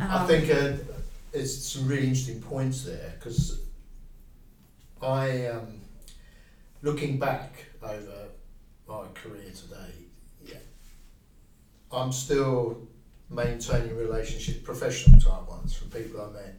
Um, 0.00 0.08
I 0.10 0.26
think 0.26 0.50
uh, 0.50 0.72
it's 1.32 1.56
some 1.72 1.86
really 1.86 2.08
interesting 2.08 2.40
points 2.40 2.84
there 2.84 3.14
because 3.18 3.60
I 5.00 5.46
um, 5.46 5.80
looking 6.82 7.18
back 7.18 7.66
over 7.82 8.28
my 8.88 9.04
career 9.14 9.50
today, 9.50 9.92
yeah, 10.44 10.58
I'm 11.90 12.12
still 12.12 12.88
maintaining 13.30 13.96
relationships 13.96 14.58
professional 14.62 15.20
type 15.20 15.48
ones 15.48 15.74
from 15.74 15.88
people 15.90 16.20
I 16.20 16.32
met 16.32 16.58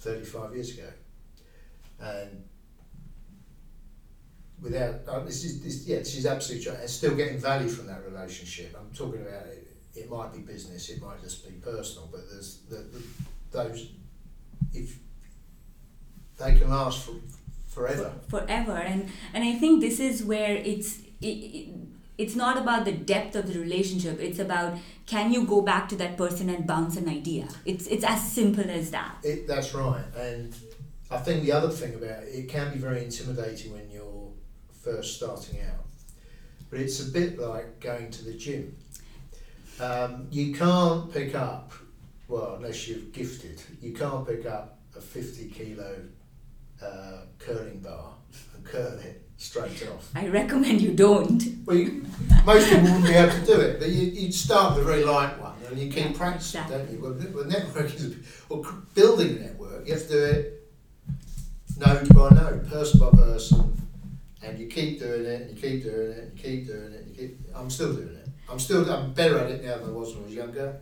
35 0.00 0.54
years 0.54 0.76
ago. 0.76 0.88
And 2.00 2.44
without, 4.60 4.94
uh, 5.08 5.20
this 5.20 5.44
is, 5.44 5.62
this, 5.62 5.86
yeah, 5.86 5.98
this 5.98 6.16
is 6.16 6.26
absolutely. 6.26 6.72
And 6.72 6.90
still 6.90 7.14
getting 7.14 7.38
value 7.38 7.68
from 7.68 7.86
that 7.86 8.04
relationship. 8.04 8.76
I'm 8.78 8.94
talking 8.94 9.22
about 9.22 9.46
it, 9.46 9.68
it 9.94 10.10
might 10.10 10.32
be 10.32 10.40
business, 10.40 10.88
it 10.88 11.02
might 11.02 11.20
just 11.22 11.46
be 11.46 11.54
personal, 11.54 12.08
but 12.10 12.20
there's 12.30 12.60
the, 12.68 12.76
the, 12.76 13.02
those, 13.50 13.92
if 14.72 14.98
they 16.38 16.54
can 16.56 16.70
last 16.70 17.04
for, 17.04 17.14
forever. 17.68 18.12
forever. 18.28 18.76
And, 18.76 19.10
and 19.34 19.44
I 19.44 19.54
think 19.54 19.80
this 19.80 20.00
is 20.00 20.22
where 20.22 20.56
it's, 20.56 21.00
it, 21.20 21.26
it, 21.26 21.74
it's 22.20 22.36
not 22.36 22.58
about 22.58 22.84
the 22.84 22.92
depth 22.92 23.34
of 23.34 23.50
the 23.50 23.58
relationship 23.58 24.20
it's 24.20 24.38
about 24.38 24.76
can 25.06 25.32
you 25.32 25.46
go 25.46 25.62
back 25.62 25.88
to 25.88 25.96
that 25.96 26.18
person 26.18 26.50
and 26.50 26.66
bounce 26.66 26.96
an 26.98 27.08
idea 27.08 27.48
it's 27.64 27.86
it's 27.86 28.04
as 28.04 28.20
simple 28.30 28.68
as 28.68 28.90
that 28.90 29.16
it, 29.22 29.48
that's 29.48 29.72
right 29.74 30.04
and 30.18 30.54
i 31.10 31.16
think 31.16 31.42
the 31.42 31.50
other 31.50 31.70
thing 31.70 31.94
about 31.94 32.22
it, 32.22 32.28
it 32.28 32.48
can 32.48 32.70
be 32.74 32.78
very 32.78 33.02
intimidating 33.02 33.72
when 33.72 33.90
you're 33.90 34.09
first 34.82 35.16
starting 35.16 35.60
out 35.62 35.86
but 36.70 36.80
it's 36.80 37.00
a 37.06 37.10
bit 37.10 37.38
like 37.38 37.80
going 37.80 38.10
to 38.10 38.24
the 38.24 38.34
gym 38.34 38.76
um, 39.80 40.26
you 40.30 40.54
can't 40.54 41.12
pick 41.12 41.34
up 41.34 41.72
well 42.28 42.54
unless 42.56 42.88
you're 42.88 42.98
gifted 43.12 43.62
you 43.80 43.92
can't 43.92 44.26
pick 44.26 44.46
up 44.46 44.78
a 44.96 45.00
50 45.00 45.48
kilo 45.48 45.96
uh, 46.82 47.22
curling 47.38 47.80
bar 47.80 48.14
and 48.54 48.64
curl 48.64 48.98
it 48.98 49.22
straight 49.40 49.88
off. 49.88 50.10
I 50.14 50.28
recommend 50.28 50.82
you 50.82 50.92
don't. 50.92 51.42
Well, 51.64 51.76
you, 51.76 52.04
most 52.44 52.68
people 52.68 52.82
wouldn't 52.84 53.06
be 53.06 53.14
able 53.14 53.32
to 53.32 53.46
do 53.46 53.60
it, 53.60 53.80
but 53.80 53.88
you, 53.88 54.08
you'd 54.08 54.34
start 54.34 54.76
with 54.76 54.82
a 54.82 54.86
very 54.86 55.02
light 55.02 55.40
one 55.40 55.54
and 55.68 55.78
you 55.78 55.90
keep 55.90 56.10
yeah, 56.10 56.12
practicing, 56.16 56.60
exactly. 56.60 56.78
don't 56.78 56.90
you? 56.92 57.00
Well, 57.00 57.34
well, 57.34 57.44
network 57.46 57.94
is, 57.94 58.16
or 58.48 58.62
building 58.94 59.38
a 59.38 59.40
network, 59.40 59.86
you 59.86 59.94
have 59.94 60.02
to 60.02 60.08
do 60.08 60.24
it 60.24 60.56
node 61.78 62.08
by 62.14 62.28
node, 62.30 62.68
person 62.68 63.00
by 63.00 63.10
person, 63.10 63.79
and 64.42 64.58
you 64.58 64.66
keep 64.66 64.98
doing 64.98 65.24
it, 65.24 65.42
and 65.42 65.50
you 65.50 65.60
keep 65.60 65.82
doing 65.82 66.12
it, 66.12 66.18
and 66.18 66.38
you 66.38 66.42
keep 66.42 66.66
doing 66.66 66.92
it, 66.92 67.00
and 67.00 67.08
you 67.08 67.28
keep. 67.28 67.38
I'm 67.54 67.70
still 67.70 67.92
doing 67.92 68.16
it. 68.16 68.28
I'm 68.48 68.58
still. 68.58 68.90
I'm 68.90 69.12
better 69.12 69.38
at 69.38 69.50
it 69.50 69.64
now 69.64 69.78
than 69.78 69.90
I 69.90 69.92
was 69.92 70.14
when 70.14 70.24
I 70.24 70.26
was 70.26 70.34
younger, 70.34 70.76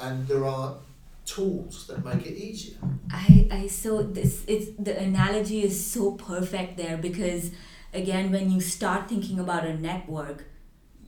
and 0.00 0.26
there 0.26 0.44
are 0.44 0.76
tools 1.24 1.86
that 1.88 2.04
make 2.04 2.26
it 2.26 2.36
easier. 2.36 2.78
I 3.10 3.48
I 3.50 3.66
so 3.66 4.02
this 4.02 4.44
it's 4.46 4.70
the 4.78 4.98
analogy 4.98 5.62
is 5.62 5.84
so 5.84 6.12
perfect 6.12 6.76
there 6.76 6.96
because 6.96 7.50
again, 7.92 8.30
when 8.30 8.50
you 8.50 8.60
start 8.60 9.08
thinking 9.08 9.38
about 9.38 9.64
a 9.66 9.74
network, 9.76 10.46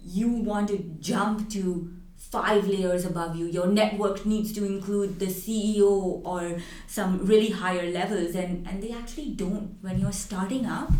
you 0.04 0.28
want 0.28 0.68
to 0.68 0.78
jump 1.00 1.50
to 1.50 1.90
five 2.16 2.66
layers 2.68 3.04
above 3.04 3.34
you. 3.36 3.46
Your 3.46 3.66
network 3.66 4.24
needs 4.24 4.52
to 4.52 4.64
include 4.64 5.18
the 5.18 5.26
CEO 5.26 6.22
or 6.24 6.58
some 6.86 7.24
really 7.26 7.50
higher 7.50 7.90
levels, 7.90 8.34
and, 8.34 8.66
and 8.66 8.82
they 8.82 8.92
actually 8.92 9.30
don't. 9.30 9.78
When 9.80 9.98
you're 9.98 10.12
starting 10.12 10.66
up, 10.66 10.92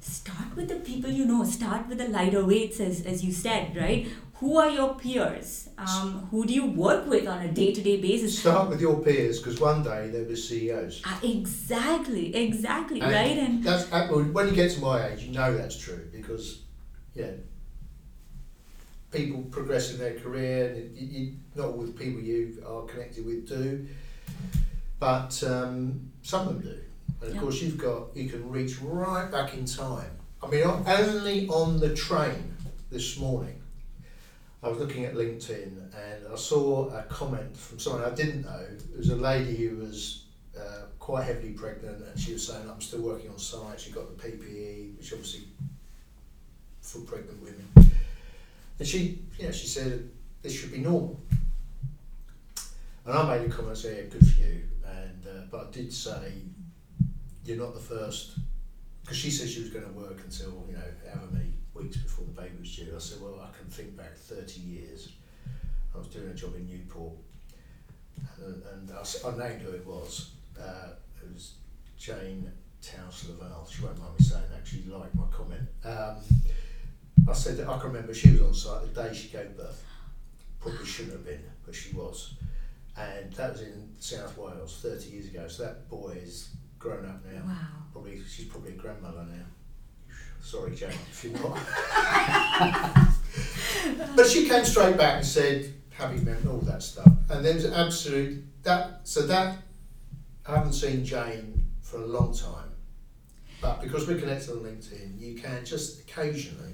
start 0.00 0.56
with 0.56 0.68
the 0.68 0.76
people 0.76 1.10
you 1.10 1.24
know, 1.24 1.44
start 1.44 1.88
with 1.88 1.98
the 1.98 2.08
lighter 2.08 2.44
weights, 2.44 2.80
as, 2.80 3.04
as 3.04 3.24
you 3.24 3.32
said, 3.32 3.76
right? 3.76 4.08
Who 4.34 4.56
are 4.56 4.70
your 4.70 4.94
peers? 4.94 5.68
Um, 5.76 6.28
who 6.30 6.44
do 6.46 6.54
you 6.54 6.66
work 6.66 7.08
with 7.08 7.26
on 7.26 7.44
a 7.44 7.50
day 7.50 7.72
to 7.72 7.82
day 7.82 8.00
basis? 8.00 8.38
Start 8.38 8.68
with 8.68 8.80
your 8.80 9.00
peers 9.00 9.38
because 9.38 9.60
one 9.60 9.82
day 9.82 10.10
they'll 10.10 10.26
be 10.26 10.36
CEOs. 10.36 11.02
Uh, 11.04 11.18
exactly, 11.24 12.34
exactly, 12.36 13.00
and 13.00 13.12
right? 13.12 13.36
And 13.36 13.64
that's 13.64 13.90
when 13.90 14.48
you 14.48 14.54
get 14.54 14.70
to 14.72 14.80
my 14.80 15.08
age, 15.08 15.24
you 15.24 15.32
know 15.32 15.56
that's 15.56 15.76
true 15.76 16.08
because, 16.12 16.62
yeah, 17.14 17.32
people 19.10 19.42
progress 19.50 19.92
in 19.92 19.98
their 19.98 20.14
career, 20.20 20.68
and 20.68 20.96
you, 20.96 21.06
you, 21.06 21.32
not 21.56 21.70
all 21.70 21.82
the 21.82 21.92
people 21.92 22.20
you 22.20 22.62
are 22.64 22.82
connected 22.82 23.26
with 23.26 23.48
do, 23.48 23.88
but 25.00 25.42
um, 25.42 26.12
some 26.22 26.46
of 26.46 26.62
them 26.62 26.62
do. 26.62 26.80
And 27.20 27.30
of 27.30 27.34
yeah. 27.34 27.40
course, 27.40 27.62
you've 27.62 27.78
got 27.78 28.16
you 28.16 28.28
can 28.28 28.48
reach 28.48 28.80
right 28.80 29.30
back 29.30 29.54
in 29.54 29.64
time. 29.64 30.10
I 30.42 30.46
mean, 30.48 30.64
only 30.64 31.48
on 31.48 31.80
the 31.80 31.94
train 31.94 32.54
this 32.90 33.18
morning 33.18 33.58
I 34.62 34.68
was 34.68 34.78
looking 34.78 35.04
at 35.04 35.14
LinkedIn 35.14 35.70
and 35.94 36.32
I 36.32 36.36
saw 36.36 36.88
a 36.88 37.02
comment 37.04 37.56
from 37.56 37.78
someone 37.78 38.04
I 38.04 38.14
didn't 38.14 38.42
know. 38.42 38.58
It 38.58 38.96
was 38.96 39.10
a 39.10 39.16
lady 39.16 39.54
who 39.56 39.76
was 39.76 40.24
uh, 40.58 40.86
quite 40.98 41.24
heavily 41.24 41.50
pregnant 41.50 42.02
and 42.02 42.18
she 42.18 42.32
was 42.32 42.48
saying, 42.48 42.68
I'm 42.68 42.80
still 42.80 43.02
working 43.02 43.30
on 43.30 43.38
site. 43.38 43.78
She 43.78 43.92
got 43.92 44.16
the 44.16 44.28
PPE, 44.28 44.98
which 44.98 45.12
obviously 45.12 45.42
for 46.80 46.98
pregnant 47.00 47.40
women. 47.40 47.92
And 48.78 48.88
she, 48.88 49.20
you 49.38 49.44
know, 49.44 49.52
she 49.52 49.68
said, 49.68 50.10
this 50.42 50.58
should 50.58 50.72
be 50.72 50.78
normal. 50.78 51.20
And 53.06 53.16
I 53.16 53.38
made 53.38 53.46
a 53.46 53.50
comment 53.50 53.78
saying, 53.78 54.08
good 54.08 54.26
for 54.26 54.40
you. 54.40 54.62
And, 54.84 55.24
uh, 55.24 55.42
but 55.52 55.68
I 55.68 55.70
did 55.70 55.92
say, 55.92 56.32
you're 57.48 57.56
not 57.56 57.74
the 57.74 57.80
first, 57.80 58.38
because 59.02 59.16
she 59.16 59.30
said 59.30 59.48
she 59.48 59.60
was 59.60 59.70
going 59.70 59.86
to 59.86 59.92
work 59.92 60.20
until, 60.22 60.64
you 60.68 60.74
know, 60.74 60.82
however 61.06 61.32
many 61.32 61.54
weeks 61.72 61.96
before 61.96 62.26
the 62.26 62.42
baby 62.42 62.54
was 62.60 62.76
due. 62.76 62.92
I 62.94 62.98
said, 62.98 63.22
well, 63.22 63.40
I 63.40 63.56
can 63.56 63.66
think 63.70 63.96
back 63.96 64.14
30 64.14 64.60
years. 64.60 65.14
I 65.94 65.98
was 65.98 66.08
doing 66.08 66.28
a 66.28 66.34
job 66.34 66.54
in 66.56 66.66
Newport, 66.66 67.14
and, 68.44 68.62
and 68.62 68.90
I, 68.90 69.28
I, 69.28 69.48
named 69.48 69.62
who 69.62 69.70
it 69.70 69.86
was. 69.86 70.32
Uh, 70.60 70.90
it 71.22 71.32
was 71.32 71.54
Jane 71.96 72.52
Towse 72.82 73.30
Laval. 73.30 73.66
She 73.70 73.82
won't 73.82 73.98
mind 73.98 74.12
me 74.18 74.24
saying 74.24 74.44
that. 74.50 74.66
She 74.66 74.84
liked 74.86 75.14
my 75.14 75.24
comment. 75.32 75.68
Um, 75.84 76.16
I 77.26 77.32
said 77.32 77.56
that 77.56 77.68
I 77.68 77.78
can 77.78 77.88
remember 77.88 78.12
she 78.12 78.30
was 78.32 78.42
on 78.42 78.54
site 78.54 78.94
the 78.94 79.02
day 79.02 79.14
she 79.14 79.28
gave 79.28 79.56
birth. 79.56 79.82
Probably 80.60 80.84
shouldn't 80.84 81.14
have 81.14 81.24
been, 81.24 81.42
but 81.64 81.74
she 81.74 81.94
was. 81.96 82.34
And 82.96 83.32
that 83.34 83.52
was 83.52 83.62
in 83.62 83.88
South 83.98 84.36
Wales 84.36 84.80
30 84.82 85.08
years 85.08 85.26
ago. 85.28 85.48
So 85.48 85.62
that 85.62 85.88
boy 85.88 86.18
is 86.22 86.50
grown 86.78 87.04
up 87.04 87.24
now. 87.24 87.42
Wow. 87.44 87.54
Probably 87.92 88.22
she's 88.28 88.46
probably 88.46 88.72
a 88.72 88.76
grandmother 88.76 89.24
now. 89.28 90.14
Sorry, 90.42 90.74
Jane, 90.74 90.90
if 91.10 91.24
you're 91.24 91.32
not. 91.34 91.58
but 94.16 94.26
she 94.26 94.48
came 94.48 94.64
straight 94.64 94.96
back 94.96 95.16
and 95.16 95.26
said, 95.26 95.74
happy 95.90 96.16
memory, 96.18 96.48
all 96.50 96.58
that 96.58 96.82
stuff. 96.82 97.12
And 97.28 97.44
there 97.44 97.54
was 97.54 97.66
absolute 97.66 98.44
that. 98.62 99.00
So 99.04 99.26
that 99.26 99.58
I 100.46 100.56
haven't 100.56 100.72
seen 100.72 101.04
Jane 101.04 101.66
for 101.82 101.98
a 101.98 102.06
long 102.06 102.34
time, 102.34 102.70
but 103.60 103.82
because 103.82 104.06
we're 104.06 104.18
connected 104.18 104.50
on 104.50 104.58
LinkedIn, 104.58 105.20
you 105.20 105.34
can 105.34 105.64
just 105.64 106.00
occasionally. 106.00 106.72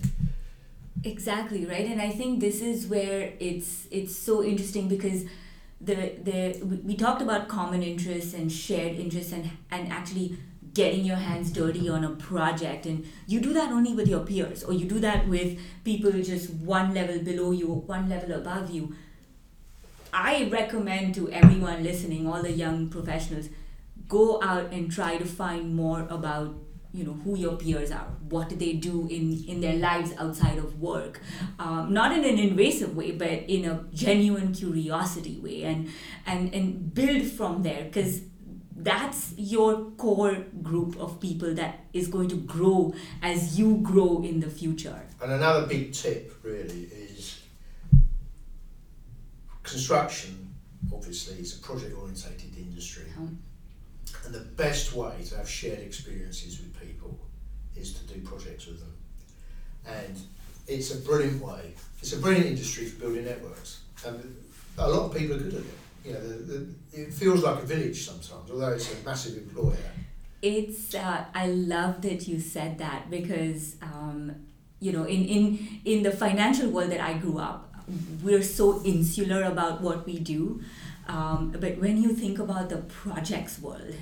Exactly 1.02 1.66
right, 1.66 1.87
and 1.87 2.00
I 2.00 2.11
think 2.11 2.40
this 2.40 2.61
is 2.62 2.87
where 2.87 3.32
it's 3.40 3.87
it's 3.90 4.14
so 4.16 4.44
interesting 4.44 4.88
because 4.88 5.25
the 5.85 6.14
the 6.23 6.64
we 6.85 6.97
talked 6.97 7.23
about 7.23 7.49
common 7.49 7.83
interests 7.83 8.35
and 8.35 8.50
shared 8.50 8.97
interests 8.97 9.33
and 9.33 9.50
and 9.71 9.93
actually 9.93 10.37
getting 10.75 11.05
your 11.05 11.17
hands 11.17 11.53
dirty 11.53 11.88
on 11.88 12.05
a 12.05 12.11
project. 12.11 12.85
And 12.85 13.07
you 13.26 13.41
do 13.41 13.53
that 13.53 13.71
only 13.71 13.95
with 13.95 14.09
your 14.09 14.21
peers 14.21 14.64
or 14.64 14.73
you 14.73 14.87
do 14.87 14.99
that 15.00 15.29
with 15.29 15.59
people 15.85 16.11
just 16.11 16.50
one 16.50 16.93
level 16.93 17.21
below 17.21 17.53
you 17.53 17.69
or 17.69 17.81
one 17.81 18.09
level 18.09 18.33
above 18.33 18.71
you. 18.71 18.95
I 20.12 20.49
recommend 20.50 21.14
to 21.17 21.31
everyone 21.31 21.83
listening 21.83 22.26
all 22.26 22.43
the 22.43 22.53
young 22.53 22.88
professionals 22.88 23.49
go 24.09 24.43
out 24.43 24.73
and 24.73 24.91
try 24.91 25.17
to 25.17 25.25
find 25.25 25.75
more 25.75 26.07
about 26.11 26.55
you 26.95 27.05
know 27.05 27.13
who 27.25 27.37
your 27.37 27.57
peers 27.57 27.91
are 27.91 28.07
what 28.29 28.49
do 28.49 28.57
they 28.57 28.75
do 28.75 29.07
in 29.09 29.45
in 29.45 29.61
their 29.61 29.77
lives 29.77 30.13
outside 30.19 30.59
of 30.59 30.81
work 30.81 31.21
um, 31.59 31.93
not 31.93 32.13
in 32.13 32.25
an 32.25 32.39
invasive 32.39 32.97
way 32.97 33.11
but 33.11 33.29
in 33.29 33.65
a 33.65 33.85
genuine 33.93 34.53
curiosity 34.55 35.39
way 35.41 35.65
and 35.65 35.91
and 36.27 36.55
and 36.55 36.95
build 36.95 37.27
from 37.27 37.63
there 37.63 37.85
because 37.85 38.23
that's 38.77 39.33
your 39.37 39.91
core 39.93 40.45
group 40.63 40.97
of 41.01 41.19
people 41.19 41.55
that 41.55 41.81
is 41.93 42.09
going 42.09 42.29
to 42.29 42.37
grow 42.37 42.95
as 43.23 43.59
you 43.59 43.77
grow 43.77 44.23
in 44.23 44.41
the 44.41 44.51
future. 44.51 45.01
And 45.23 45.33
another 45.33 45.67
big 45.67 45.93
tip 45.93 46.35
really 46.43 46.83
is 46.83 47.41
construction 49.63 50.55
obviously 50.93 51.39
is 51.39 51.59
a 51.59 51.63
project 51.63 51.97
orientated 51.97 52.57
industry. 52.59 53.05
And 54.25 54.35
the 54.35 54.40
best 54.40 54.95
way 54.95 55.23
to 55.28 55.37
have 55.37 55.49
shared 55.49 55.81
experiences 55.81 56.59
with 56.59 56.78
people 56.81 57.19
is 57.76 57.93
to 57.95 58.14
do 58.14 58.21
projects 58.21 58.66
with 58.66 58.81
them. 58.81 58.93
And 59.87 60.19
it's 60.66 60.95
a 60.95 60.99
brilliant 60.99 61.43
way. 61.43 61.75
It's 62.00 62.12
a 62.12 62.19
brilliant 62.19 62.47
industry 62.47 62.87
for 62.87 63.00
building 63.00 63.25
networks, 63.25 63.81
and 64.07 64.37
a 64.78 64.88
lot 64.88 65.11
of 65.11 65.16
people 65.16 65.37
are 65.37 65.40
good 65.40 65.54
at 65.54 65.61
it. 65.61 65.66
You 66.04 66.12
know, 66.12 66.21
the, 66.21 66.35
the, 66.35 66.66
it 66.93 67.12
feels 67.12 67.43
like 67.43 67.62
a 67.62 67.66
village 67.66 68.04
sometimes, 68.04 68.50
although 68.50 68.73
it's 68.73 68.93
a 68.93 69.04
massive 69.04 69.38
employer. 69.38 69.76
It's 70.43 70.95
uh, 70.95 71.25
I 71.35 71.47
love 71.47 72.02
that 72.02 72.28
you 72.28 72.38
said 72.40 72.78
that 72.78 73.11
because 73.11 73.76
um, 73.81 74.35
you 74.81 74.93
know 74.93 75.04
in, 75.04 75.25
in 75.25 75.81
in 75.85 76.02
the 76.02 76.11
financial 76.11 76.69
world 76.71 76.90
that 76.90 77.00
I 77.00 77.14
grew 77.14 77.38
up, 77.38 77.75
we're 78.23 78.43
so 78.43 78.83
insular 78.85 79.45
about 79.45 79.81
what 79.81 80.04
we 80.04 80.19
do. 80.19 80.61
Um, 81.09 81.54
but 81.59 81.78
when 81.78 82.02
you 82.02 82.14
think 82.14 82.38
about 82.38 82.69
the 82.71 82.78
projects 82.78 83.59
world, 83.59 83.95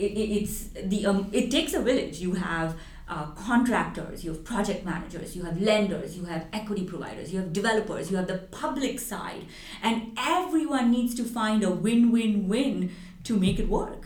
it, 0.00 0.12
it, 0.12 0.28
it's 0.38 0.68
the 0.92 1.06
um, 1.06 1.28
it 1.32 1.50
takes 1.50 1.74
a 1.74 1.82
village. 1.82 2.18
You 2.18 2.34
have 2.34 2.76
uh, 3.08 3.26
contractors, 3.32 4.24
you 4.24 4.32
have 4.32 4.44
project 4.44 4.84
managers, 4.84 5.36
you 5.36 5.42
have 5.42 5.60
lenders, 5.60 6.16
you 6.16 6.24
have 6.24 6.46
equity 6.52 6.84
providers, 6.84 7.32
you 7.32 7.38
have 7.40 7.52
developers, 7.52 8.10
you 8.10 8.16
have 8.16 8.28
the 8.28 8.38
public 8.62 9.00
side, 9.00 9.44
and 9.82 10.16
everyone 10.16 10.90
needs 10.90 11.14
to 11.16 11.24
find 11.24 11.64
a 11.64 11.70
win-win-win 11.70 12.94
to 13.24 13.36
make 13.36 13.58
it 13.58 13.68
work. 13.68 13.99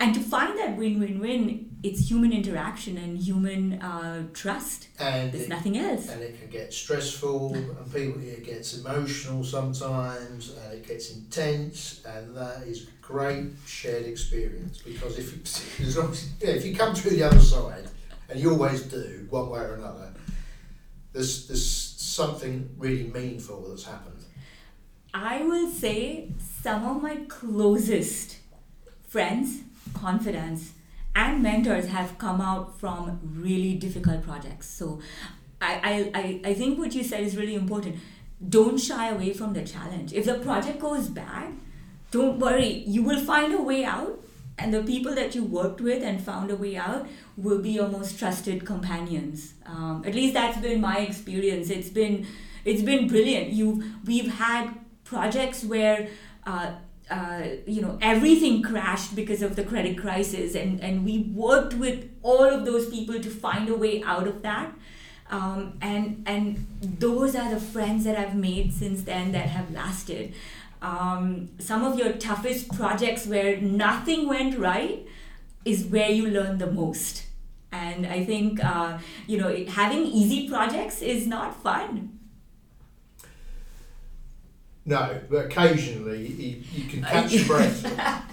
And 0.00 0.14
to 0.14 0.20
find 0.20 0.58
that 0.58 0.78
win-win-win, 0.78 1.78
it's 1.82 2.08
human 2.10 2.32
interaction 2.32 2.96
and 2.96 3.18
human 3.18 3.80
uh, 3.82 4.24
trust. 4.32 4.88
And 4.98 5.30
There's 5.30 5.44
it, 5.44 5.48
nothing 5.50 5.76
else. 5.76 6.08
and 6.08 6.22
it 6.22 6.40
can 6.40 6.48
get 6.48 6.72
stressful, 6.72 7.54
and 7.54 7.92
people 7.92 8.20
it 8.22 8.44
gets 8.44 8.78
emotional 8.78 9.44
sometimes, 9.44 10.56
and 10.56 10.72
it 10.72 10.86
gets 10.88 11.14
intense, 11.14 12.02
and 12.06 12.34
that 12.34 12.62
is 12.66 12.88
a 12.88 12.90
great 13.02 13.50
shared 13.66 14.06
experience 14.06 14.78
because 14.78 15.18
if 15.18 15.32
you, 15.34 15.40
as 15.86 15.96
long 15.98 16.10
as, 16.12 16.30
yeah, 16.40 16.50
if 16.50 16.64
you 16.64 16.74
come 16.74 16.94
through 16.94 17.12
the 17.12 17.22
other 17.22 17.40
side, 17.40 17.86
and 18.30 18.40
you 18.40 18.50
always 18.52 18.82
do 18.84 19.26
one 19.28 19.50
way 19.50 19.60
or 19.60 19.74
another, 19.74 20.14
there's 21.12 21.46
there's 21.48 21.66
something 21.66 22.70
really 22.78 23.04
meaningful 23.04 23.68
that's 23.68 23.84
happened. 23.84 24.16
I 25.12 25.42
will 25.42 25.68
say 25.70 26.30
some 26.62 26.84
of 26.86 27.02
my 27.02 27.16
closest 27.28 28.38
friends, 29.08 29.62
confidants, 29.94 30.72
and 31.14 31.42
mentors 31.42 31.88
have 31.88 32.18
come 32.18 32.40
out 32.40 32.78
from 32.78 33.20
really 33.22 33.74
difficult 33.74 34.22
projects. 34.22 34.68
So 34.68 35.00
I, 35.60 36.10
I, 36.14 36.20
I, 36.20 36.50
I 36.50 36.54
think 36.54 36.78
what 36.78 36.94
you 36.94 37.04
said 37.04 37.22
is 37.22 37.36
really 37.36 37.54
important. 37.54 37.96
Don't 38.48 38.78
shy 38.78 39.08
away 39.10 39.32
from 39.32 39.52
the 39.52 39.62
challenge. 39.64 40.12
If 40.12 40.24
the 40.24 40.38
project 40.38 40.78
goes 40.80 41.08
bad, 41.08 41.52
don't 42.10 42.38
worry. 42.38 42.84
You 42.86 43.02
will 43.02 43.20
find 43.20 43.52
a 43.52 43.60
way 43.60 43.84
out, 43.84 44.20
and 44.58 44.72
the 44.72 44.82
people 44.82 45.14
that 45.14 45.34
you 45.34 45.44
worked 45.44 45.80
with 45.80 46.02
and 46.02 46.22
found 46.22 46.50
a 46.50 46.56
way 46.56 46.76
out 46.76 47.06
will 47.36 47.60
be 47.60 47.70
your 47.70 47.88
most 47.88 48.18
trusted 48.18 48.64
companions. 48.64 49.54
Um, 49.66 50.02
at 50.06 50.14
least 50.14 50.34
that's 50.34 50.58
been 50.58 50.80
my 50.80 50.98
experience. 50.98 51.70
It's 51.70 51.90
been 51.90 52.26
it's 52.64 52.82
been 52.82 53.08
brilliant. 53.08 53.50
You 53.50 53.82
we've 54.04 54.32
had 54.34 54.70
projects 55.04 55.64
where. 55.64 56.08
Uh, 56.46 56.72
uh, 57.10 57.42
you 57.66 57.82
know 57.82 57.98
everything 58.00 58.62
crashed 58.62 59.16
because 59.16 59.42
of 59.42 59.56
the 59.56 59.64
credit 59.64 59.98
crisis 59.98 60.54
and, 60.54 60.80
and 60.80 61.04
we 61.04 61.18
worked 61.34 61.74
with 61.74 62.08
all 62.22 62.44
of 62.44 62.64
those 62.64 62.88
people 62.88 63.20
to 63.20 63.28
find 63.30 63.68
a 63.68 63.74
way 63.74 64.02
out 64.04 64.26
of 64.28 64.42
that. 64.42 64.72
Um, 65.30 65.78
and 65.80 66.22
and 66.26 66.66
those 66.80 67.36
are 67.36 67.50
the 67.50 67.60
friends 67.60 68.04
that 68.04 68.18
I've 68.18 68.34
made 68.36 68.72
since 68.72 69.02
then 69.02 69.32
that 69.32 69.48
have 69.48 69.70
lasted. 69.72 70.34
Um, 70.82 71.50
some 71.58 71.84
of 71.84 71.98
your 71.98 72.12
toughest 72.12 72.72
projects 72.72 73.26
where 73.26 73.60
nothing 73.60 74.26
went 74.26 74.58
right 74.58 75.06
is 75.64 75.84
where 75.84 76.10
you 76.10 76.28
learn 76.28 76.58
the 76.58 76.70
most. 76.70 77.26
And 77.70 78.06
I 78.06 78.24
think 78.24 78.64
uh, 78.64 78.98
you 79.26 79.38
know 79.38 79.64
having 79.66 80.04
easy 80.06 80.48
projects 80.48 81.02
is 81.02 81.26
not 81.26 81.62
fun 81.62 82.19
No, 84.84 85.20
but 85.28 85.46
occasionally 85.46 86.26
you, 86.26 86.62
you 86.72 86.88
can 86.88 87.04
oh, 87.04 87.08
catch 87.08 87.32
your 87.32 87.46
breath. 87.46 87.84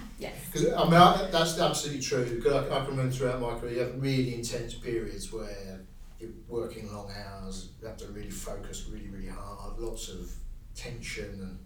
yes 0.20 0.36
Because 0.52 0.74
I 0.74 0.84
mean, 0.86 0.94
I, 0.94 1.30
that's 1.32 1.60
absolutely 1.60 2.02
true. 2.02 2.26
Because 2.26 2.54
I, 2.54 2.76
I 2.76 2.80
can 2.80 2.92
remember 2.92 3.12
throughout 3.12 3.42
my 3.42 3.60
career, 3.60 3.74
you 3.74 3.80
have 3.80 4.02
really 4.02 4.34
intense 4.34 4.74
periods 4.74 5.32
where 5.32 5.82
you're 6.20 6.32
working 6.48 6.92
long 6.92 7.12
hours, 7.12 7.70
you 7.82 7.88
have 7.88 7.98
to 7.98 8.08
really 8.08 8.32
focus 8.32 8.88
really, 8.92 9.10
really 9.10 9.28
hard, 9.28 9.78
lots 9.78 10.10
of 10.10 10.32
tension, 10.76 11.26
and, 11.26 11.60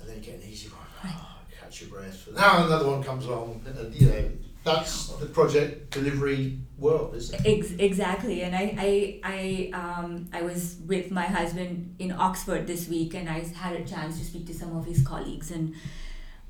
and 0.00 0.08
then 0.08 0.16
you 0.16 0.22
get 0.22 0.36
an 0.36 0.48
easy 0.48 0.68
one, 0.68 0.86
oh, 1.04 1.36
catch 1.60 1.82
your 1.82 1.90
breath. 1.90 2.28
Now 2.34 2.66
another 2.66 2.88
one 2.88 3.02
comes 3.02 3.26
along, 3.26 3.62
and 3.66 3.94
you 3.94 4.08
know, 4.08 4.30
that's 4.66 5.08
the 5.22 5.26
project 5.26 5.90
delivery 5.92 6.58
world, 6.76 7.14
isn't 7.14 7.46
it? 7.46 7.58
Ex- 7.58 7.74
exactly, 7.78 8.42
and 8.42 8.54
I 8.54 8.64
I 8.88 8.90
I 9.24 9.40
um 9.82 10.28
I 10.32 10.42
was 10.42 10.76
with 10.86 11.10
my 11.10 11.26
husband 11.38 11.94
in 11.98 12.10
Oxford 12.12 12.66
this 12.66 12.88
week, 12.88 13.14
and 13.14 13.28
I 13.28 13.38
had 13.64 13.74
a 13.76 13.84
chance 13.84 14.18
to 14.18 14.24
speak 14.24 14.46
to 14.48 14.54
some 14.54 14.76
of 14.76 14.84
his 14.84 15.06
colleagues, 15.06 15.50
and 15.50 15.74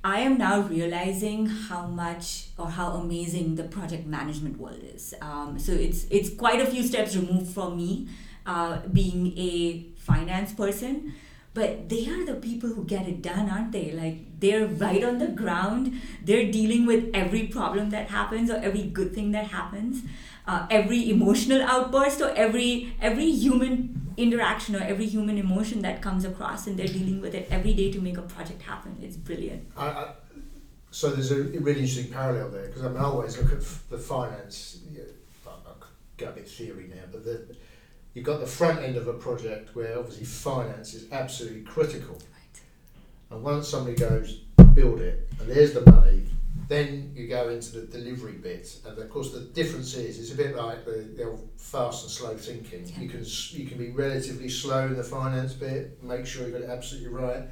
I 0.02 0.20
am 0.20 0.38
now 0.38 0.60
realizing 0.60 1.46
how 1.46 1.86
much 1.86 2.48
or 2.58 2.68
how 2.70 2.88
amazing 2.92 3.56
the 3.56 3.64
project 3.64 4.06
management 4.06 4.58
world 4.58 4.82
is. 4.94 5.14
Um, 5.20 5.58
so 5.58 5.72
it's 5.72 6.06
it's 6.10 6.30
quite 6.34 6.60
a 6.60 6.66
few 6.66 6.82
steps 6.82 7.14
removed 7.14 7.52
from 7.52 7.76
me, 7.76 8.08
uh, 8.46 8.80
being 8.92 9.36
a 9.36 9.86
finance 9.96 10.52
person. 10.54 11.14
But 11.56 11.88
they 11.88 12.06
are 12.10 12.22
the 12.26 12.34
people 12.34 12.68
who 12.68 12.84
get 12.84 13.08
it 13.08 13.22
done, 13.22 13.48
aren't 13.48 13.72
they? 13.72 13.90
Like 13.90 14.16
they're 14.40 14.66
right 14.66 15.02
on 15.02 15.16
the 15.16 15.28
ground. 15.28 15.98
They're 16.22 16.52
dealing 16.52 16.84
with 16.84 17.08
every 17.14 17.44
problem 17.46 17.88
that 17.90 18.10
happens 18.10 18.50
or 18.50 18.56
every 18.56 18.82
good 18.82 19.14
thing 19.14 19.32
that 19.32 19.46
happens, 19.46 20.02
uh, 20.46 20.66
every 20.68 21.08
emotional 21.08 21.62
outburst 21.62 22.20
or 22.20 22.28
every 22.36 22.94
every 23.00 23.30
human 23.30 24.12
interaction 24.18 24.76
or 24.76 24.82
every 24.82 25.06
human 25.06 25.38
emotion 25.38 25.80
that 25.80 26.02
comes 26.02 26.26
across, 26.26 26.66
and 26.66 26.78
they're 26.78 26.94
dealing 26.98 27.22
with 27.22 27.34
it 27.34 27.48
every 27.50 27.72
day 27.72 27.90
to 27.90 28.02
make 28.02 28.18
a 28.18 28.26
project 28.36 28.60
happen. 28.60 28.94
It's 29.00 29.16
brilliant. 29.16 29.66
I, 29.78 29.86
I, 29.88 30.12
so 30.90 31.08
there's 31.08 31.32
a 31.32 31.42
really 31.42 31.80
interesting 31.80 32.12
parallel 32.12 32.50
there 32.50 32.66
because 32.66 32.84
I 32.84 32.88
mean 32.88 32.98
I 32.98 33.04
always 33.04 33.38
look 33.38 33.50
at 33.50 33.62
the 33.88 33.96
finance. 33.96 34.80
You 34.92 34.98
know, 34.98 35.08
I, 35.46 35.70
I 35.70 35.72
could 35.80 35.96
go 36.18 36.28
a 36.28 36.32
bit 36.32 36.46
theory 36.46 36.90
now, 36.94 37.04
but 37.10 37.24
the, 37.24 37.56
you've 38.16 38.24
got 38.24 38.40
the 38.40 38.46
front 38.46 38.80
end 38.80 38.96
of 38.96 39.06
a 39.08 39.12
project 39.12 39.76
where 39.76 39.98
obviously 39.98 40.24
finance 40.24 40.94
is 40.94 41.06
absolutely 41.12 41.60
critical, 41.60 42.14
Right. 42.14 42.60
and 43.30 43.42
once 43.44 43.68
somebody 43.68 43.94
goes 43.96 44.40
build 44.74 45.00
it 45.00 45.28
and 45.38 45.48
there's 45.50 45.72
the 45.74 45.88
money, 45.90 46.24
then 46.68 47.12
you 47.14 47.28
go 47.28 47.48
into 47.50 47.78
the 47.78 47.86
delivery 47.86 48.32
bit, 48.32 48.78
and 48.86 48.98
of 48.98 49.08
course 49.10 49.32
the 49.32 49.40
difference 49.40 49.94
is 49.94 50.18
it's 50.18 50.32
a 50.32 50.34
bit 50.34 50.56
like 50.56 50.84
the, 50.84 51.06
the 51.16 51.24
old 51.24 51.48
fast 51.58 52.02
and 52.04 52.10
slow 52.10 52.36
thinking. 52.36 52.86
Yeah. 52.86 53.00
You 53.00 53.08
can 53.08 53.24
you 53.50 53.66
can 53.66 53.78
be 53.78 53.90
relatively 53.90 54.48
slow 54.48 54.86
in 54.86 54.96
the 54.96 55.04
finance 55.04 55.52
bit, 55.52 56.02
make 56.02 56.26
sure 56.26 56.44
you've 56.44 56.52
got 56.52 56.62
it 56.62 56.70
absolutely 56.70 57.10
right. 57.10 57.44